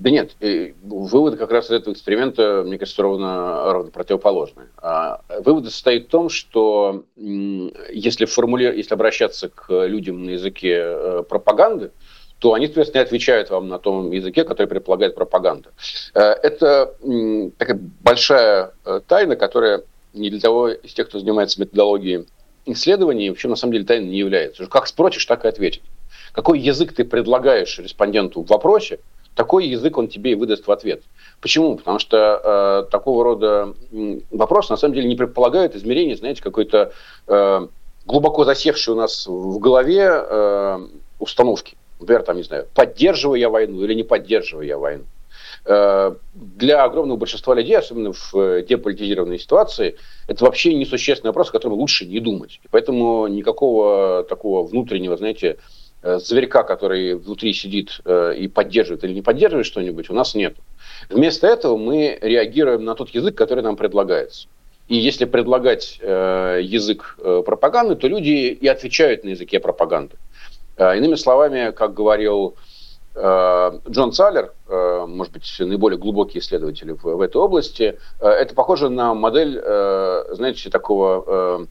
[0.00, 0.34] Да нет,
[0.82, 4.68] выводы как раз из этого эксперимента, мне кажется, ровно, ровно противоположные.
[4.78, 8.64] А, выводы состоят в том, что если, формули...
[8.64, 11.90] если обращаться к людям на языке э, пропаганды,
[12.38, 15.68] то они, соответственно, отвечают вам на том языке, который предполагает пропаганда.
[16.14, 16.94] Э, это
[17.58, 19.82] такая большая э, тайна, которая
[20.14, 22.26] не для того из тех, кто занимается методологией
[22.64, 24.64] исследований, вообще на самом деле тайной не является.
[24.66, 25.82] Как спросишь, так и ответить.
[26.32, 29.00] Какой язык ты предлагаешь респонденту в вопросе,
[29.34, 31.02] такой язык он тебе и выдаст в ответ.
[31.40, 31.76] Почему?
[31.76, 33.74] Потому что э, такого рода
[34.30, 36.92] вопрос на самом деле не предполагает измерение, знаете, какой-то
[37.26, 37.66] э,
[38.06, 40.78] глубоко засевшей у нас в голове э,
[41.18, 41.76] установки.
[41.98, 45.04] Например, там, не знаю, поддерживаю я войну или не поддерживаю я войну.
[45.64, 49.96] Э, для огромного большинства людей, особенно в деполитизированной ситуации,
[50.28, 52.60] это вообще несущественный вопрос, о котором лучше не думать.
[52.62, 59.12] И поэтому никакого такого внутреннего, знаете, Э, зверька, который внутри сидит э, и поддерживает или
[59.12, 60.56] не поддерживает что-нибудь, у нас нет.
[61.10, 64.48] Вместо этого мы реагируем на тот язык, который нам предлагается.
[64.88, 70.16] И если предлагать э, язык пропаганды, то люди и отвечают на языке пропаганды.
[70.78, 72.54] Иными словами, как говорил
[73.14, 79.60] Джон Саллер, может быть, наиболее глубокий исследователь в, в этой области, это похоже на модель,
[80.32, 81.66] знаете, такого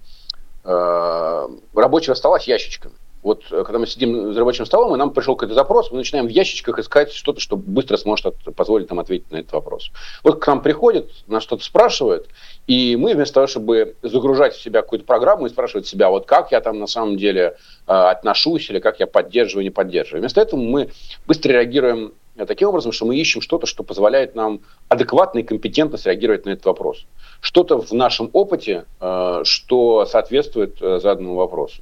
[1.73, 5.35] рабочего стола с ящичками вот э, когда мы сидим за рабочим столом, и нам пришел
[5.35, 9.29] какой-то запрос, мы начинаем в ящичках искать что-то, что быстро сможет от, позволить нам ответить
[9.31, 9.91] на этот вопрос.
[10.23, 12.27] Вот к нам приходит, нас что-то спрашивает,
[12.67, 16.51] и мы вместо того, чтобы загружать в себя какую-то программу и спрашивать себя, вот как
[16.51, 20.21] я там на самом деле э, отношусь, или как я поддерживаю, не поддерживаю.
[20.21, 20.89] Вместо этого мы
[21.27, 25.97] быстро реагируем э, таким образом, что мы ищем что-то, что позволяет нам адекватно и компетентно
[25.97, 27.05] среагировать на этот вопрос.
[27.41, 31.81] Что-то в нашем опыте, э, что соответствует э, заданному вопросу.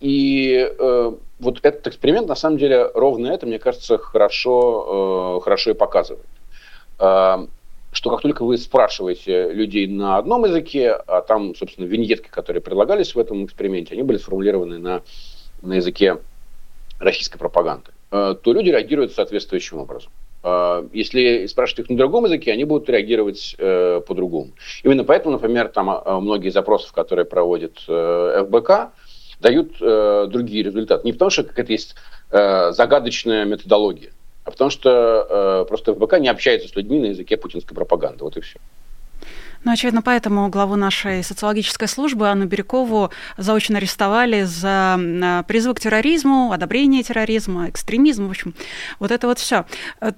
[0.00, 5.70] И э, вот этот эксперимент, на самом деле, ровно это, мне кажется, хорошо, э, хорошо
[5.72, 6.26] и показывает.
[6.98, 7.46] Э,
[7.92, 13.14] что как только вы спрашиваете людей на одном языке, а там, собственно, виньетки, которые предлагались
[13.14, 15.02] в этом эксперименте, они были сформулированы на,
[15.62, 16.18] на языке
[17.00, 20.12] российской пропаганды, э, то люди реагируют соответствующим образом.
[20.44, 24.52] Э, если спрашивать их на другом языке, они будут реагировать э, по-другому.
[24.84, 28.92] Именно поэтому, например, там э, многие запросы, которые проводит э, ФБК,
[29.40, 31.06] дают э, другие результаты.
[31.06, 31.94] Не потому, что какая-то есть
[32.30, 34.10] э, загадочная методология,
[34.44, 38.24] а потому что э, просто ФБК не общается с людьми на языке путинской пропаганды.
[38.24, 38.58] Вот и все.
[39.64, 45.80] Ну, очевидно, поэтому главу нашей социологической службы Анну Бирюкову заочно арестовали за а, призыв к
[45.80, 48.54] терроризму, одобрение терроризма, экстремизм, в общем,
[49.00, 49.66] вот это вот все.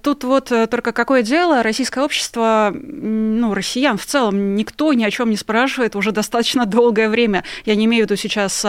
[0.03, 5.11] Тут вот э, только какое дело, российское общество, ну, россиян в целом, никто ни о
[5.11, 7.45] чем не спрашивает уже достаточно долгое время.
[7.65, 8.65] Я не имею в виду сейчас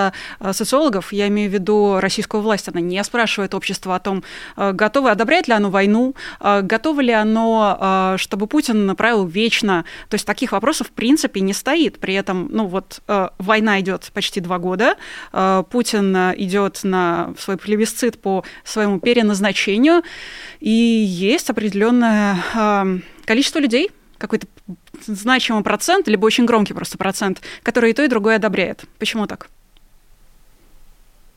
[0.51, 2.67] социологов, я имею в виду российскую власть.
[2.69, 4.23] Она не спрашивает общество о том,
[4.55, 9.85] э, готовы, одобряет ли оно войну, э, готово ли оно, чтобы Путин правил вечно.
[10.09, 11.99] То есть таких вопросов в принципе не стоит.
[11.99, 14.95] При этом, ну вот, э, война идет почти два года,
[15.33, 20.03] э, Путин идет на свой плебисцит по своему переназначению,
[20.59, 24.47] и есть определенное э, количество людей, какой-то
[25.05, 28.85] значимый процент, либо очень громкий просто процент, который и то, и другое одобряет.
[28.99, 29.49] Почему так?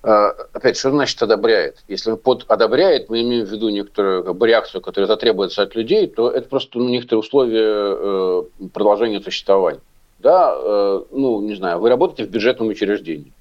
[0.06, 1.82] А, опять, что значит одобряет?
[1.88, 6.06] Если под одобряет, мы имеем в виду некоторую как бы, реакцию, которая затребуется от людей,
[6.06, 8.42] то это просто ну, некоторые условия э,
[8.74, 9.80] продолжения существования.
[10.18, 13.32] Да, э, ну, не знаю, вы работаете в бюджетном учреждении.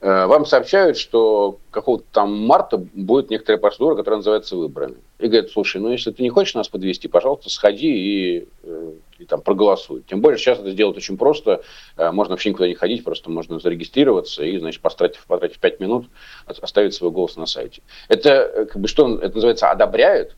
[0.00, 4.96] Э, вам сообщают, что какого-то там марта будет некоторая процедура, которая называется выборами.
[5.18, 9.24] И говорят, слушай, ну если ты не хочешь нас подвести, пожалуйста, сходи и, э, и
[9.24, 10.02] там проголосуй.
[10.06, 11.62] Тем более сейчас это сделать очень просто.
[11.96, 16.06] Э, можно вообще никуда не ходить, просто можно зарегистрироваться и, значит, потратив, потратив 5 минут,
[16.46, 17.80] оставить свой голос на сайте.
[18.08, 20.36] Это, как бы, что это называется, одобряют?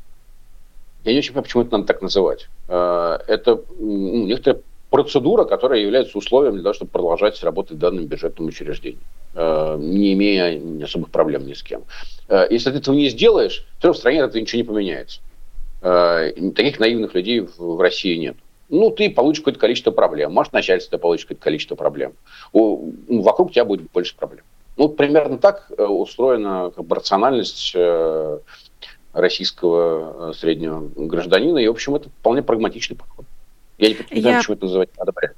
[1.05, 2.49] Я не очень понимаю, почему это надо так называть.
[2.69, 8.49] Это ну, некоторая процедура, которая является условием для того, чтобы продолжать работать в данном бюджетном
[8.49, 9.01] учреждении,
[9.35, 11.85] э, не имея особых проблем ни с кем.
[12.29, 15.21] Э, если ты этого не сделаешь, то в стране это ничего не поменяется.
[15.83, 18.37] Э, таких наивных людей в России нет.
[18.69, 20.33] Ну, ты получишь какое-то количество проблем.
[20.33, 22.15] Может, начальство получит какое-то количество проблем.
[22.53, 24.45] Ну, вокруг тебя будет больше проблем.
[24.77, 27.77] Ну, примерно так устроена как бы, рациональность
[29.13, 31.59] российского среднего гражданина.
[31.59, 33.25] И, в общем, это вполне прагматичный подход.
[33.79, 34.39] Я не Я...
[34.39, 35.35] почему это называть одобряю.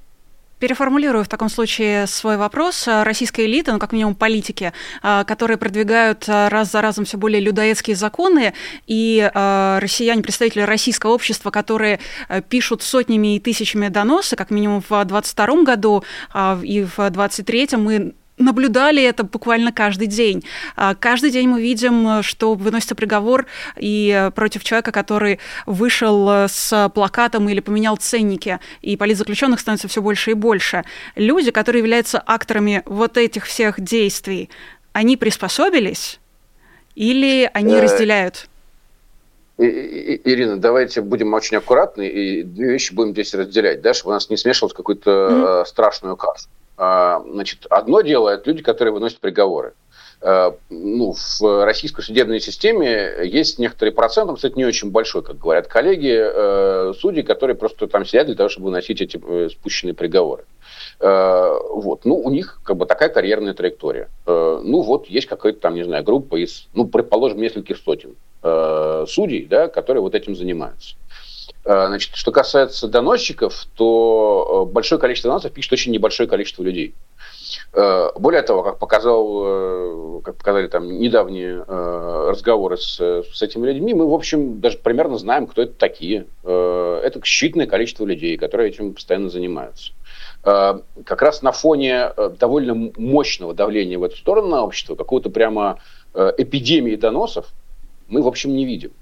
[0.59, 2.89] Переформулирую в таком случае свой вопрос.
[2.89, 4.73] Российская элита, ну, как минимум политики,
[5.03, 8.55] а, которые продвигают а, раз за разом все более людоедские законы,
[8.89, 12.01] и а, россияне, представители российского общества, которые
[12.49, 16.03] пишут сотнями и тысячами доносы, как минимум в 2022 году
[16.63, 20.45] и в 2023 мы наблюдали это буквально каждый день.
[20.77, 23.47] А, каждый день мы видим, что выносится приговор
[23.77, 30.33] и против человека, который вышел с плакатом или поменял ценники, и политзаключенных становится все больше
[30.33, 30.85] и больше.
[31.17, 34.51] Люди, которые являются акторами вот этих всех действий,
[34.93, 36.21] они приспособились
[36.99, 38.49] или они э, разделяют?
[39.57, 44.29] Ирина, давайте будем очень аккуратны и две вещи будем здесь разделять, да, чтобы у нас
[44.31, 45.65] не смешивалось какую-то mm-hmm.
[45.67, 46.49] страшную кашу.
[46.79, 49.75] А, значит, одно дело– это люди, которые выносят приговоры.
[50.21, 55.39] А, ну, в российской судебной системе есть некоторый процент, он, кстати, не очень большой, как
[55.39, 59.95] говорят коллеги, э, судей, которые просто там сидят для того, чтобы выносить эти э, спущенные
[59.95, 60.45] приговоры.
[61.01, 62.05] Вот.
[62.05, 64.09] Ну, у них как бы такая карьерная траектория.
[64.27, 68.17] Ну, вот есть какая-то там, не знаю, группа из, ну, предположим, нескольких сотен
[69.07, 70.97] судей, да, которые вот этим занимаются.
[71.69, 76.95] Э, значит, что касается доносчиков, то э, большое количество доносов пишет очень небольшое количество людей.
[77.75, 84.09] Э, более того, как показал, как показали там недавние разговоры с, с этими людьми, мы,
[84.09, 86.27] в общем, даже примерно знаем, кто это такие.
[86.43, 89.93] Это считанное количество людей, которые этим постоянно занимаются.
[90.43, 95.81] Как раз на фоне довольно мощного давления в эту сторону на общество, какого-то прямо
[96.15, 97.47] эпидемии доносов,
[98.09, 98.93] мы, в общем, не видим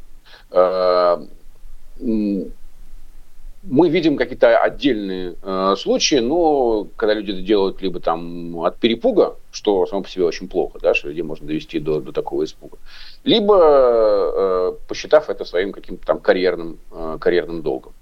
[3.68, 9.37] мы видим какие-то отдельные э, случаи, но когда люди это делают либо там от перепуга,
[9.50, 12.78] что само по себе очень плохо, да, что людей можно довести до, до такого испуга,
[13.24, 17.92] либо э, посчитав это своим каким-то там карьерным, э, карьерным долгом.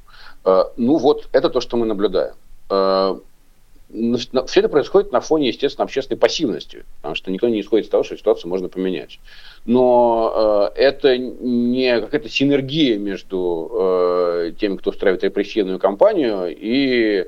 [0.44, 2.34] Э, ну вот, это то, что мы наблюдаем.
[2.68, 3.18] Э,
[4.46, 8.02] все это происходит на фоне, естественно, общественной пассивности, потому что никто не исходит из того,
[8.02, 9.20] что ситуацию можно поменять.
[9.66, 17.26] Но э, это не какая-то синергия между э, теми, кто устраивает репрессивную кампанию, и э,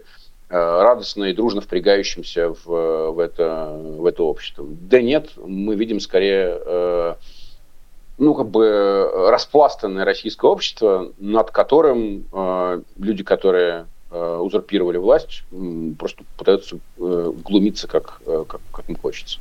[0.48, 4.66] радостно и дружно впрягающимся в, в, это, в это общество.
[4.68, 7.14] Да нет, мы видим скорее э,
[8.18, 15.44] ну, как бы распластанное российское общество, над которым э, люди, которые Э, узурпировали власть,
[15.98, 19.40] просто пытаются э, глумиться, как, э, как, как им хочется.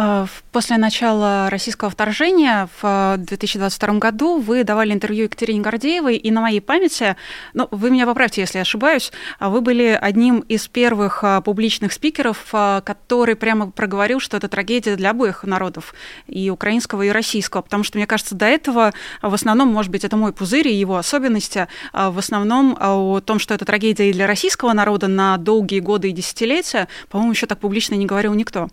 [0.00, 6.40] А, после начала российского вторжения в 2022 году вы давали интервью Екатерине Гордеевой, и на
[6.40, 7.16] моей памяти,
[7.52, 11.92] ну, вы меня поправьте, если я ошибаюсь, а вы были одним из первых а, публичных
[11.92, 12.46] спикеров,
[12.84, 15.92] который прямо проговорил, что это трагедия для обоих народов,
[16.28, 20.16] и украинского, и российского, потому что, мне кажется, до этого в основном, может быть, это
[20.16, 24.72] мой пузырь и его особенности, в основном о том, что это трагедия и для российского
[24.72, 28.68] народа на долгие годы и десятилетия, по-моему, еще так публично не говорил никто.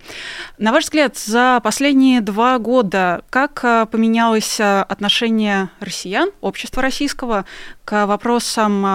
[0.60, 7.46] На ваш взгляд, за последние два года как э, поменялось э, отношение россиян, общества российского
[7.84, 8.86] к вопросам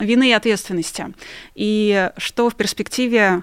[0.00, 1.14] э, вины и ответственности?
[1.54, 3.42] И что в перспективе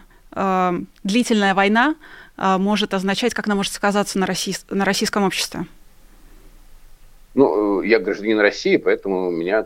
[1.03, 1.95] длительная война
[2.37, 5.65] может означать, как она может сказаться на, россий, на российском обществе?
[7.33, 9.65] Ну, я гражданин России, поэтому меня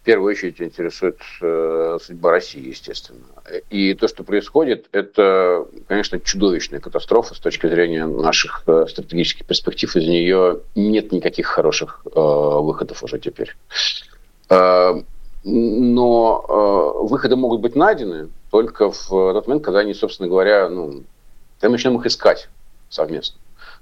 [0.00, 3.20] в первую очередь интересует э, судьба России, естественно.
[3.68, 9.94] И то, что происходит, это, конечно, чудовищная катастрофа с точки зрения наших э, стратегических перспектив.
[9.94, 13.54] Из нее нет никаких хороших э, выходов уже теперь.
[14.48, 21.04] Но э, выходы могут быть найдены только в тот момент, когда они, собственно говоря, ну,
[21.60, 22.48] начнем их искать
[22.88, 23.38] совместно.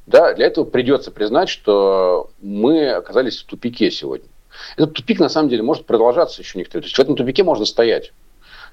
[0.07, 4.27] Да, для этого придется признать, что мы оказались в тупике сегодня.
[4.77, 6.83] Этот тупик, на самом деле, может продолжаться еще некоторое.
[6.83, 8.13] То есть в этом тупике можно стоять.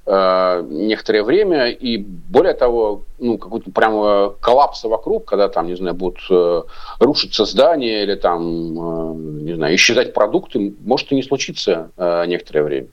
[0.05, 5.95] э, некоторое время, и более того, ну, какой-то прямо коллапса вокруг, когда там, не знаю,
[5.95, 6.61] будут э,
[6.99, 12.63] рушиться здания или там, э, не знаю, исчезать продукты, может и не случиться э, некоторое
[12.63, 12.87] время.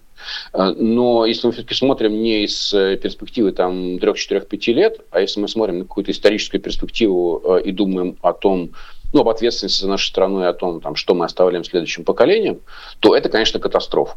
[0.54, 5.40] Э, но если мы все-таки смотрим не из э, перспективы там 3-4-5 лет, а если
[5.40, 8.70] мы смотрим на какую-то историческую перспективу э, и думаем о том,
[9.12, 12.60] ну, об ответственности за нашу страну и о том, там, что мы оставляем следующим поколениям,
[13.00, 14.16] то это, конечно, катастрофа.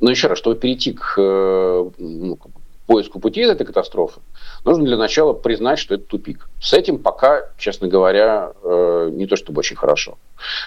[0.00, 2.38] Но еще раз, чтобы перейти к ну,
[2.86, 4.20] поиску пути из этой катастрофы,
[4.64, 6.48] нужно для начала признать, что это тупик.
[6.60, 10.18] С этим пока, честно говоря, э, не то чтобы очень хорошо.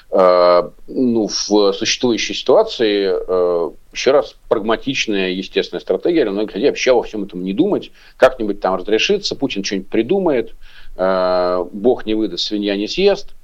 [0.09, 6.93] Э, ну, в существующей ситуации, э, еще раз, прагматичная, естественная стратегия для многих людей вообще
[6.93, 10.55] во всем этом не думать, как-нибудь там разрешится, Путин что-нибудь придумает,
[10.95, 13.35] Бог не выдаст, свинья не съест.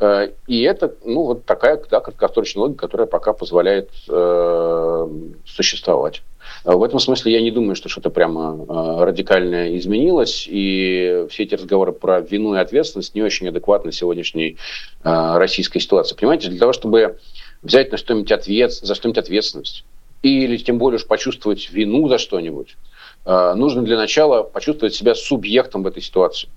[0.00, 5.08] И это, ну, вот такая, да, краткосрочная логика, которая пока позволяет э,
[5.44, 6.22] существовать.
[6.64, 11.44] А в этом смысле я не думаю, что что-то прямо а, радикальное изменилось, и все
[11.44, 14.56] эти разговоры про вину и ответственность не очень адекватны сегодняшней
[15.02, 16.14] а, российской ситуации.
[16.14, 17.18] Понимаете, для того, чтобы
[17.62, 19.84] взять на что-нибудь ответ, за что-нибудь ответственность,
[20.22, 22.76] или тем более уж почувствовать вину за что-нибудь,
[23.24, 26.48] нужно для начала почувствовать себя субъектом в этой ситуации.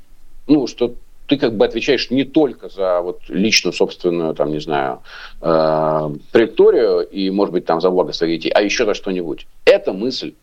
[0.48, 0.96] Ну, что
[1.32, 5.00] ты как бы отвечаешь не только за вот личную собственную, там, не знаю,
[5.42, 9.48] э, траекторию и, может быть, там за благо своих детей, а еще за что-нибудь.
[9.64, 10.34] Эта мысль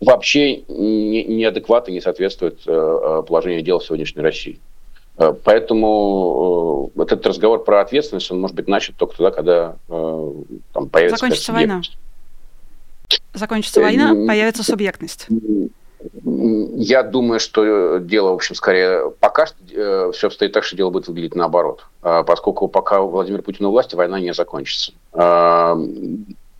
[0.00, 4.60] вообще не, неадекватно не соответствует э, э положению дел в сегодняшней России.
[5.18, 9.76] Э, поэтому э, вот этот разговор про ответственность, он может быть начат только тогда, когда
[9.88, 10.32] э,
[10.72, 11.16] там появится...
[11.16, 11.82] Закончится война.
[13.34, 15.26] Закончится война, появится субъектность.
[16.24, 20.90] Я думаю, что дело, в общем, скорее пока что э, все обстоит так, что дело
[20.90, 21.86] будет выглядеть наоборот.
[22.02, 24.92] Э, поскольку пока Владимир Путин у власти, война не закончится.
[25.12, 25.76] Э,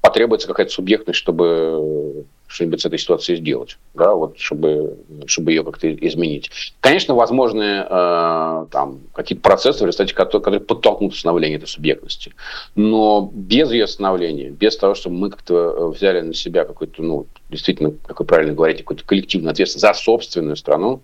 [0.01, 5.93] потребуется какая-то субъектность, чтобы что-нибудь с этой ситуацией сделать, да, вот, чтобы, чтобы ее как-то
[5.93, 6.51] изменить.
[6.81, 12.35] Конечно, возможны э, там, какие-то процессы, в результате которых, которые подтолкнут становление этой субъектности.
[12.75, 17.27] Но без ее становления, без того, чтобы мы как-то э, взяли на себя какой-то, ну,
[17.51, 21.01] действительно, как вы правильно говорите, какой-то коллективную ответственность за собственную страну,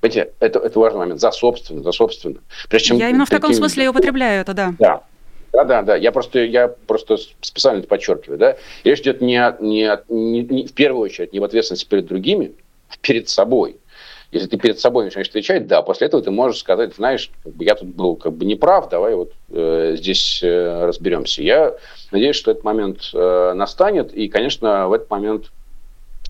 [0.00, 1.20] Понимаете, это, это важный момент.
[1.22, 2.42] За собственную, за собственную.
[2.68, 4.74] Прежде чем Я именно в таком смысле и употребляю это, да.
[4.78, 5.02] Да,
[5.54, 5.96] да, да, да.
[5.96, 8.38] Я просто, я просто специально это подчеркиваю.
[8.38, 8.56] Да?
[8.82, 12.52] Речь идет не, не, не, не, в первую очередь не в ответственности перед другими,
[12.88, 13.76] а перед собой.
[14.32, 17.64] Если ты перед собой начинаешь отвечать, да, после этого ты можешь сказать, знаешь, как бы
[17.64, 21.40] я тут был как бы неправ, давай вот э, здесь э, разберемся.
[21.40, 21.76] Я
[22.10, 25.52] надеюсь, что этот момент э, настанет, и, конечно, в этот момент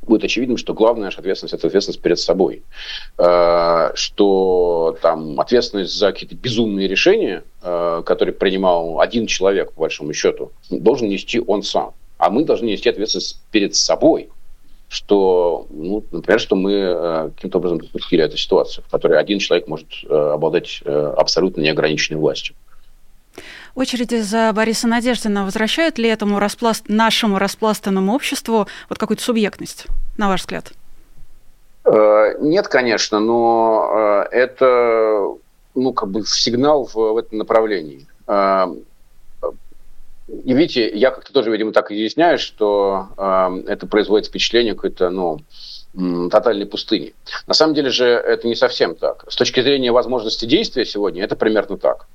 [0.07, 2.63] будет очевидным, что главная наша ответственность– это ответственность перед собой.
[3.19, 10.13] Э, что там ответственность за какие-то безумные решения, э, которые принимал один человек, по большому
[10.13, 11.93] счету, должен нести он сам.
[12.19, 14.31] А мы должны нести ответственность перед собой,
[14.89, 19.67] что, ну, например, что мы э, каким-то образом допустили эту ситуацию, в которой один человек
[19.69, 22.55] может обладать абсолютно неограниченной властью.
[23.75, 26.85] Очереди за Бориса Надеждина возвращают ли этому распласт...
[26.89, 30.73] нашему распластанному обществу вот какую-то субъектность, на ваш взгляд?
[31.85, 35.29] Э, нет, конечно, но э, это
[35.75, 38.07] ну, как бы сигнал в, в этом направлении.
[38.29, 38.67] Э,
[40.45, 43.09] и видите, я как-то тоже, видимо, так изъясняю, что
[43.67, 45.41] это производит впечатление какой-то, ну,
[46.31, 47.15] тотальной пустыни.
[47.47, 49.25] На самом деле же это не совсем так.
[49.29, 52.09] С точки зрения возможности действия сегодня это примерно так.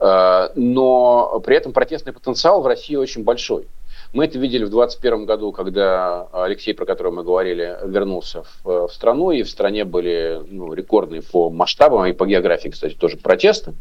[0.00, 3.66] Э, но при этом протестный потенциал в России очень большой.
[4.12, 8.92] Мы это видели в 2021 году, когда Алексей, про которого мы говорили, вернулся в, в
[8.92, 13.74] страну, и в стране были ну, рекордные по масштабам и по географии, кстати, тоже протесты.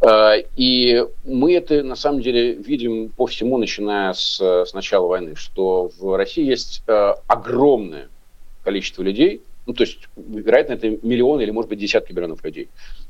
[0.00, 5.34] Э, и мы это на самом деле видим по всему, начиная с, с начала войны,
[5.36, 8.08] что в России есть э, огромное
[8.66, 12.68] количество людей, ну, то есть, вероятно, это миллионы или, может быть, десятки миллионов людей,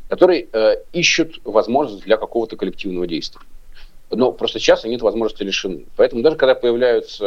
[0.08, 3.40] которые э, ищут возможность для какого-то коллективного действия.
[4.10, 5.86] Но просто сейчас они этой возможности лишены.
[5.96, 7.24] Поэтому даже когда появляется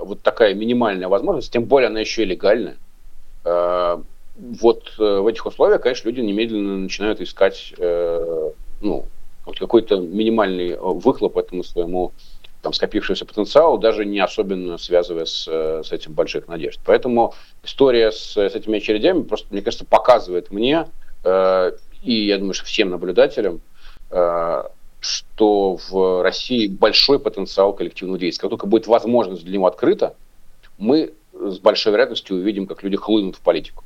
[0.00, 2.76] э, вот такая минимальная возможность, тем более она еще и легальная,
[3.44, 4.02] э,
[4.36, 9.06] вот э, в этих условиях, конечно, люди немедленно начинают искать э, ну,
[9.44, 12.12] какой-то минимальный э, выхлоп этому своему
[12.62, 16.80] там, скопившегося потенциала, даже не особенно связывая с, с этим больших надежд.
[16.84, 17.34] Поэтому
[17.64, 20.86] история с, с этими очередями просто, мне кажется, показывает мне,
[21.24, 23.60] э, и я думаю, что всем наблюдателям,
[24.10, 24.62] э,
[25.00, 28.42] что в России большой потенциал коллективного действия.
[28.42, 30.14] Как только будет возможность для него открыта,
[30.78, 33.82] мы с большой вероятностью увидим, как люди хлынут в политику.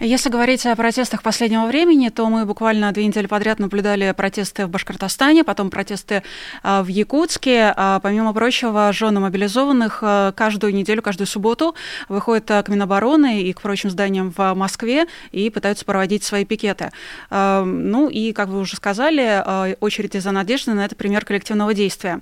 [0.00, 4.70] Если говорить о протестах последнего времени, то мы буквально две недели подряд наблюдали протесты в
[4.70, 6.24] Башкортостане, потом протесты
[6.62, 7.72] а, в Якутске.
[7.76, 11.74] А, помимо прочего, жены мобилизованных а, каждую неделю, каждую субботу
[12.08, 16.90] выходят к Минобороны и к прочим зданиям в Москве и пытаются проводить свои пикеты.
[17.30, 22.20] Ну и, как вы уже сказали, очередь из-за надежды на это пример коллективного действия.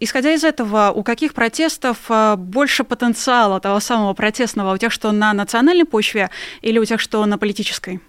[0.00, 1.98] Исходя из этого, у каких протестов
[2.36, 6.30] больше потенциала того самого протестного, у тех, что на национальной почве
[6.62, 8.00] или у тех, что на политической?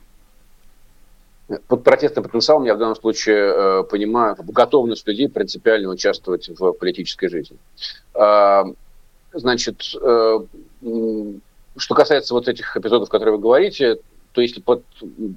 [1.67, 7.29] Под протестным потенциалом я в данном случае э, понимаю готовность людей принципиально участвовать в политической
[7.29, 7.57] жизни.
[8.13, 8.63] Э,
[9.33, 10.39] значит, э,
[11.77, 13.97] что касается вот этих эпизодов, которые вы говорите,
[14.37, 14.83] то если, под,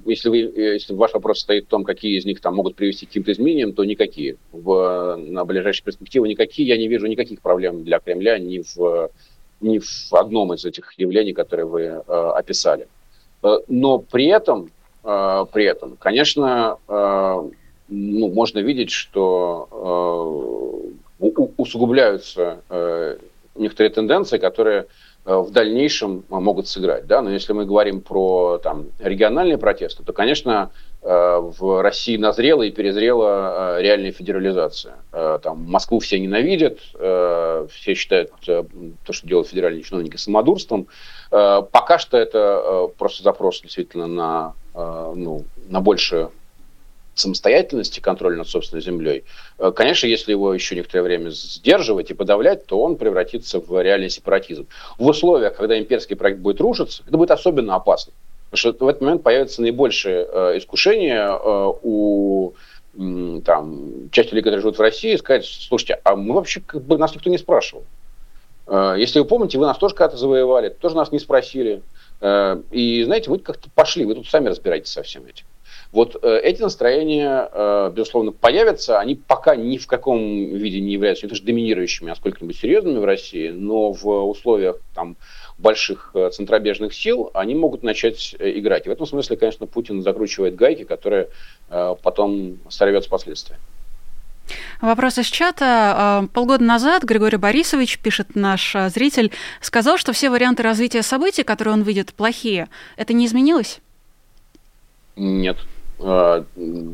[0.05, 3.09] если, вы, если ваш вопрос стоит в том, какие из них там могут привести к
[3.09, 4.35] каким-то изменениям, то никакие.
[4.51, 6.67] В, на ближайшие перспективы никакие.
[6.67, 9.09] Я не вижу никаких проблем для Кремля ни в,
[9.59, 12.01] ни в одном из этих явлений, которые вы э,
[12.35, 12.87] описали.
[13.43, 14.71] Э, но при этом,
[15.03, 17.49] э, при этом, конечно, э,
[17.89, 19.67] ну, можно видеть, что
[21.19, 22.61] усугубляются
[23.55, 24.85] некоторые тенденции, которые
[25.25, 27.05] в дальнейшем могут сыграть.
[27.05, 27.21] Да?
[27.21, 30.71] Но если мы говорим про там, региональные протесты, то, конечно,
[31.01, 34.95] в России назрела и перезрела реальная федерализация.
[35.11, 38.65] Там Москву все ненавидят, все считают то,
[39.11, 40.87] что делают федеральные чиновники, самодурством.
[41.31, 46.31] Э, пока что это э, просто запрос действительно на, э, ну, на большую
[47.13, 49.25] самостоятельности, контроль над собственной землей,
[49.75, 54.65] конечно, если его еще некоторое время сдерживать и подавлять, то он превратится в реальный сепаратизм.
[54.97, 58.13] В условиях, когда имперский проект будет рушиться, это будет особенно опасно.
[58.49, 61.37] Потому что в этот момент появится наибольшее искушение
[61.83, 62.53] у
[62.95, 67.13] там, части людей, которые живут в России, сказать, слушайте, а мы вообще, как бы, нас
[67.13, 67.83] никто не спрашивал.
[68.67, 71.81] Э, если вы помните, вы нас тоже когда-то завоевали, тоже нас не спросили.
[72.21, 75.45] Э, и, знаете, вы как-то пошли, вы тут сами разбираетесь со всем этим.
[75.91, 78.99] Вот э, эти настроения, безусловно, появятся.
[78.99, 82.99] Они пока ни в каком виде не являются не то что доминирующими, а сколько-нибудь серьезными
[82.99, 85.17] в России, но в условиях там,
[85.57, 88.85] больших центробежных сил они могут начать играть.
[88.85, 91.27] И в этом смысле, конечно, Путин закручивает гайки, которые
[91.67, 93.61] потом сорвет с последствиями.
[94.81, 95.65] Вопрос из чата.
[95.65, 99.31] А, полгода назад Григорий Борисович, пишет наш а, зритель,
[99.61, 102.67] сказал, что все варианты развития событий, которые он видит, плохие.
[102.97, 103.79] Это не изменилось?
[105.15, 105.57] Нет.
[105.99, 106.43] А,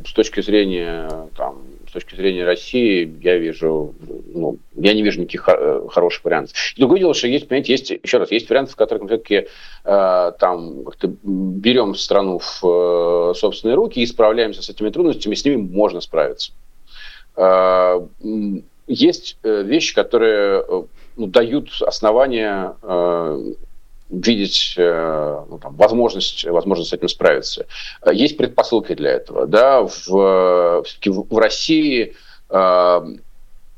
[0.05, 3.95] с точки зрения там, с точки зрения России, я вижу,
[4.33, 5.43] ну, я не вижу никаких
[5.89, 6.55] хороших вариантов.
[6.77, 9.47] Другое дело, что есть, понимаете, есть, еще раз, есть варианты, в которых мы все-таки
[9.85, 15.45] э, там как-то берем страну в э, собственные руки и справляемся с этими трудностями, с
[15.45, 16.51] ними можно справиться.
[17.37, 17.99] Э,
[18.87, 20.83] есть э, вещи, которые э,
[21.17, 22.75] ну, дают основания
[24.09, 27.65] видеть ну, там, возможность, возможность с этим справиться.
[28.09, 29.47] Есть предпосылки для этого.
[29.47, 29.81] Да?
[29.81, 32.15] В, в России
[32.49, 33.17] ну,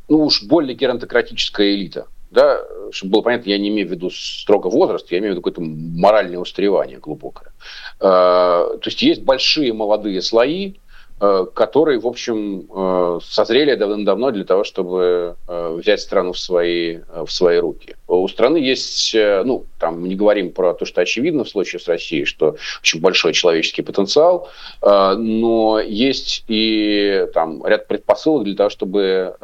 [0.08, 2.06] уж более геронтократическая элита.
[2.30, 2.62] Да?
[2.92, 5.62] Чтобы было понятно, я не имею в виду строго возраст, я имею в виду какое-то
[5.62, 7.52] моральное устаревание глубокое.
[7.98, 10.76] То есть есть большие молодые слои,
[11.20, 17.30] которые, в общем, э, созрели давным-давно для того, чтобы э, взять страну в свои, в
[17.30, 17.96] свои руки.
[18.08, 22.26] У страны есть, ну, там, не говорим про то, что очевидно в случае с Россией,
[22.26, 24.50] что очень большой человеческий потенциал,
[24.82, 29.36] но есть и там ряд предпосылок для того, чтобы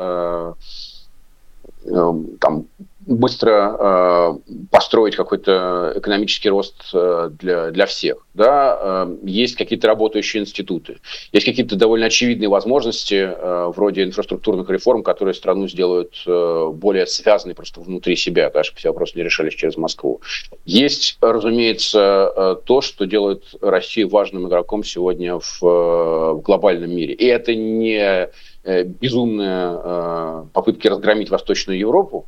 [2.40, 2.68] там
[3.06, 8.26] быстро э, построить какой-то экономический рост э, для, для всех.
[8.34, 9.06] Да?
[9.08, 10.98] Э, есть какие-то работающие институты,
[11.32, 17.56] есть какие-то довольно очевидные возможности, э, вроде инфраструктурных реформ, которые страну сделают э, более связанной
[17.56, 20.22] просто внутри себя, да, чтобы все вопросы не решались через Москву.
[20.66, 27.14] Есть, разумеется, э, то, что делает Россию важным игроком сегодня в, э, в глобальном мире.
[27.14, 28.30] И это не
[28.64, 32.28] э, безумные э, попытки разгромить Восточную Европу,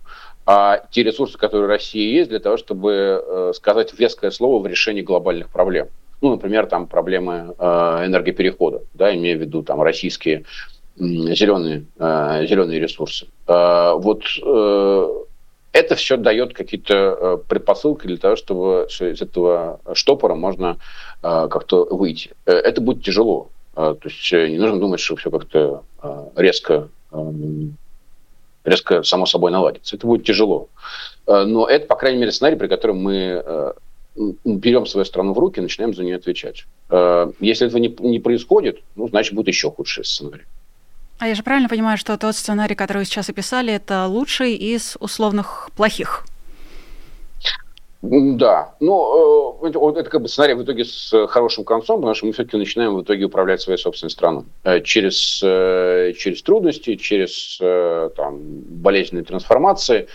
[0.50, 4.66] а те ресурсы, которые у России есть, для того, чтобы э, сказать веское слово в
[4.66, 5.90] решении глобальных проблем.
[6.22, 7.64] Ну, например, там проблемы э,
[8.06, 10.46] энергоперехода, да, имея в виду там российские
[10.96, 13.28] зеленые, э, зеленые ресурсы.
[13.46, 14.24] Вот
[15.74, 20.78] это все дает какие-то предпосылки для того, чтобы из этого штопора можно
[21.22, 22.32] как-то выйти.
[22.46, 23.50] Это будет тяжело.
[23.76, 25.84] То есть не нужно думать, что все как-то
[26.36, 27.78] резко эм,
[28.68, 29.96] резко само собой наладится.
[29.96, 30.70] Это будет тяжело.
[31.26, 33.74] Э, но это, по крайней мере, сценарий, при котором мы э,
[34.46, 36.66] берем свою страну в руки и начинаем за нее отвечать.
[36.90, 40.44] Э, если этого не, происходит, ну, значит, будет еще худший сценарий.
[41.20, 44.98] А я же правильно понимаю, что тот сценарий, который вы сейчас описали, это лучший из
[45.00, 46.26] условных плохих?
[48.04, 49.70] Да, ну, э,
[50.00, 53.02] это как бы сценарий в итоге с хорошим концом, потому что мы все-таки начинаем в
[53.02, 54.44] итоге управлять своей собственной страной.
[54.64, 57.58] Э, через, э, через трудности, через
[58.16, 60.08] там, болезненные трансформации,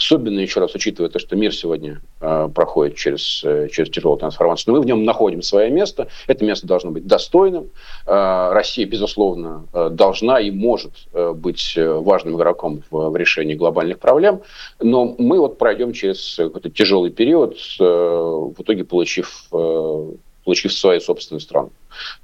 [0.00, 4.72] Особенно, еще раз, учитывая то, что мир сегодня э, проходит через, э, через тяжелую трансформацию,
[4.72, 6.08] но мы в нем находим свое место.
[6.26, 7.68] Это место должно быть достойным.
[8.06, 13.54] Э, Россия, безусловно, э, должна и может э, быть э, важным игроком в, в решении
[13.54, 14.40] глобальных проблем.
[14.80, 20.12] Но мы вот пройдем через какой-то тяжелый период, э, в итоге получив, э,
[20.46, 21.72] получив свою собственную страну.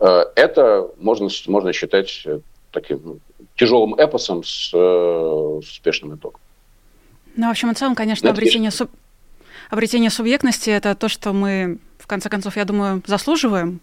[0.00, 2.26] Э, это можно, можно считать
[2.70, 3.18] таким ну,
[3.54, 6.40] тяжелым эпосом с, э, с успешным итогом.
[7.36, 8.90] Ну, в общем и целом, конечно, обретение, суб...
[9.70, 13.80] обретение субъектности– это то, что мы, в конце концов, я думаю, заслуживаем.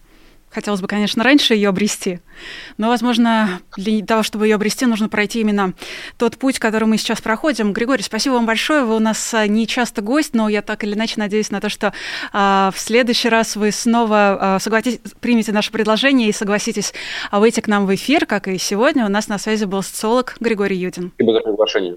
[0.50, 2.20] Хотелось бы, конечно, раньше ее обрести,
[2.78, 5.74] но, возможно, для того, чтобы ее обрести, нужно пройти именно
[6.18, 7.74] тот путь, который мы сейчас проходим.
[7.74, 8.84] Григорий, спасибо вам большое.
[8.84, 11.70] Вы у нас а, не часто гость, но я так или иначе надеюсь на то,
[11.70, 11.92] что
[12.34, 16.94] а, в следующий раз вы снова а, согласитесь, примете наше предложение и согласитесь
[17.32, 19.08] а, выйти к нам в эфир, как и сегодня.
[19.08, 21.14] У нас на связи был социолог Григорий Юдин.
[21.16, 21.96] Спасибо за приглашение.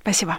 [0.00, 0.38] Спасибо.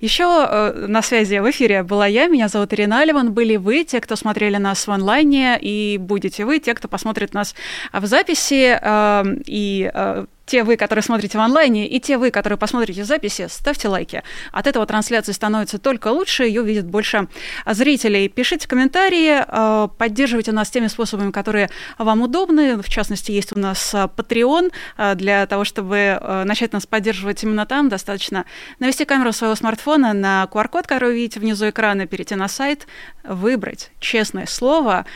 [0.00, 3.32] Еще э, на связи в эфире была я, меня зовут Ирина Аливан.
[3.32, 7.54] Были вы, те, кто смотрели нас в онлайне, и будете вы, те, кто посмотрит нас
[7.92, 8.78] в записи.
[8.80, 13.48] Э, и э, те вы, которые смотрите в онлайне, и те вы, которые посмотрите записи,
[13.50, 14.22] ставьте лайки.
[14.50, 17.28] От этого трансляция становится только лучше, ее видит больше
[17.66, 18.28] зрителей.
[18.28, 21.68] Пишите комментарии, э, поддерживайте нас теми способами, которые
[21.98, 22.80] вам удобны.
[22.80, 24.72] В частности, есть у нас э, Patreon.
[24.96, 28.44] Э, для того, чтобы начать нас поддерживать именно там, достаточно
[28.78, 32.86] навести камеру своего смартфона на QR-код, который вы видите внизу экрана, перейти на сайт,
[33.24, 35.06] выбрать честное слово,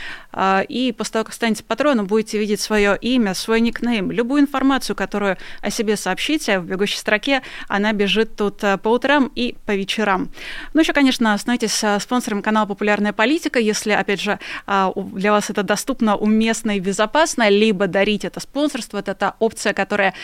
[0.69, 5.37] и после того, как станете патроном, будете видеть свое имя, свой никнейм, любую информацию, которую
[5.61, 10.31] о себе сообщите в бегущей строке, она бежит тут э, по утрам и по вечерам.
[10.73, 15.63] Ну, еще, конечно, становитесь спонсором канала «Популярная политика», если, опять же, э, для вас это
[15.63, 20.15] доступно, уместно и безопасно, либо дарить это спонсорство, это та опция, которая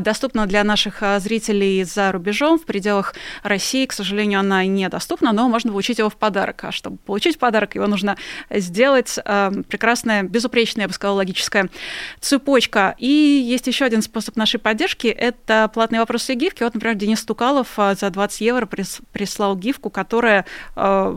[0.00, 5.70] доступна для наших зрителей за рубежом, в пределах России, к сожалению, она недоступна, но можно
[5.70, 6.64] получить его в подарок.
[6.64, 8.16] А чтобы получить подарок, его нужно
[8.50, 11.68] сделать прекрасная, безупречная, я бы сказала, логическая
[12.20, 12.94] цепочка.
[12.98, 16.62] И есть еще один способ нашей поддержки– это платные вопросы и гифки.
[16.62, 20.44] Вот, например, Денис Стукалов а, за 20 евро прислал гифку, которая
[20.76, 21.16] а,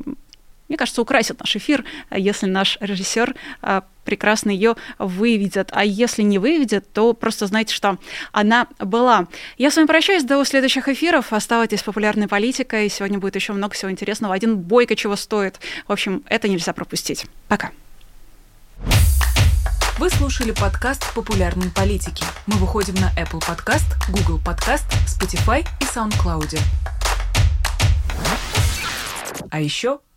[0.68, 5.70] мне кажется, украсит наш эфир, если наш режиссер а, прекрасно ее выведет.
[5.74, 7.97] А если не выведет, то просто знайте, что
[8.32, 9.28] она была.
[9.57, 11.34] Я с вами прощаюсь до следующих эфиров.
[11.34, 12.89] Оставайтесь популярной политикой.
[12.89, 14.34] Сегодня будет еще много всего интересного.
[14.34, 15.59] Один бойко чего стоит.
[15.88, 17.26] В общем, это нельзя пропустить.
[17.47, 17.72] Пока.
[19.99, 22.24] Вы слушали подкаст «Популярные политики».
[22.45, 26.59] Мы выходим на Apple Podcast, Google Podcast, Spotify и SoundCloud.
[29.49, 29.99] А еще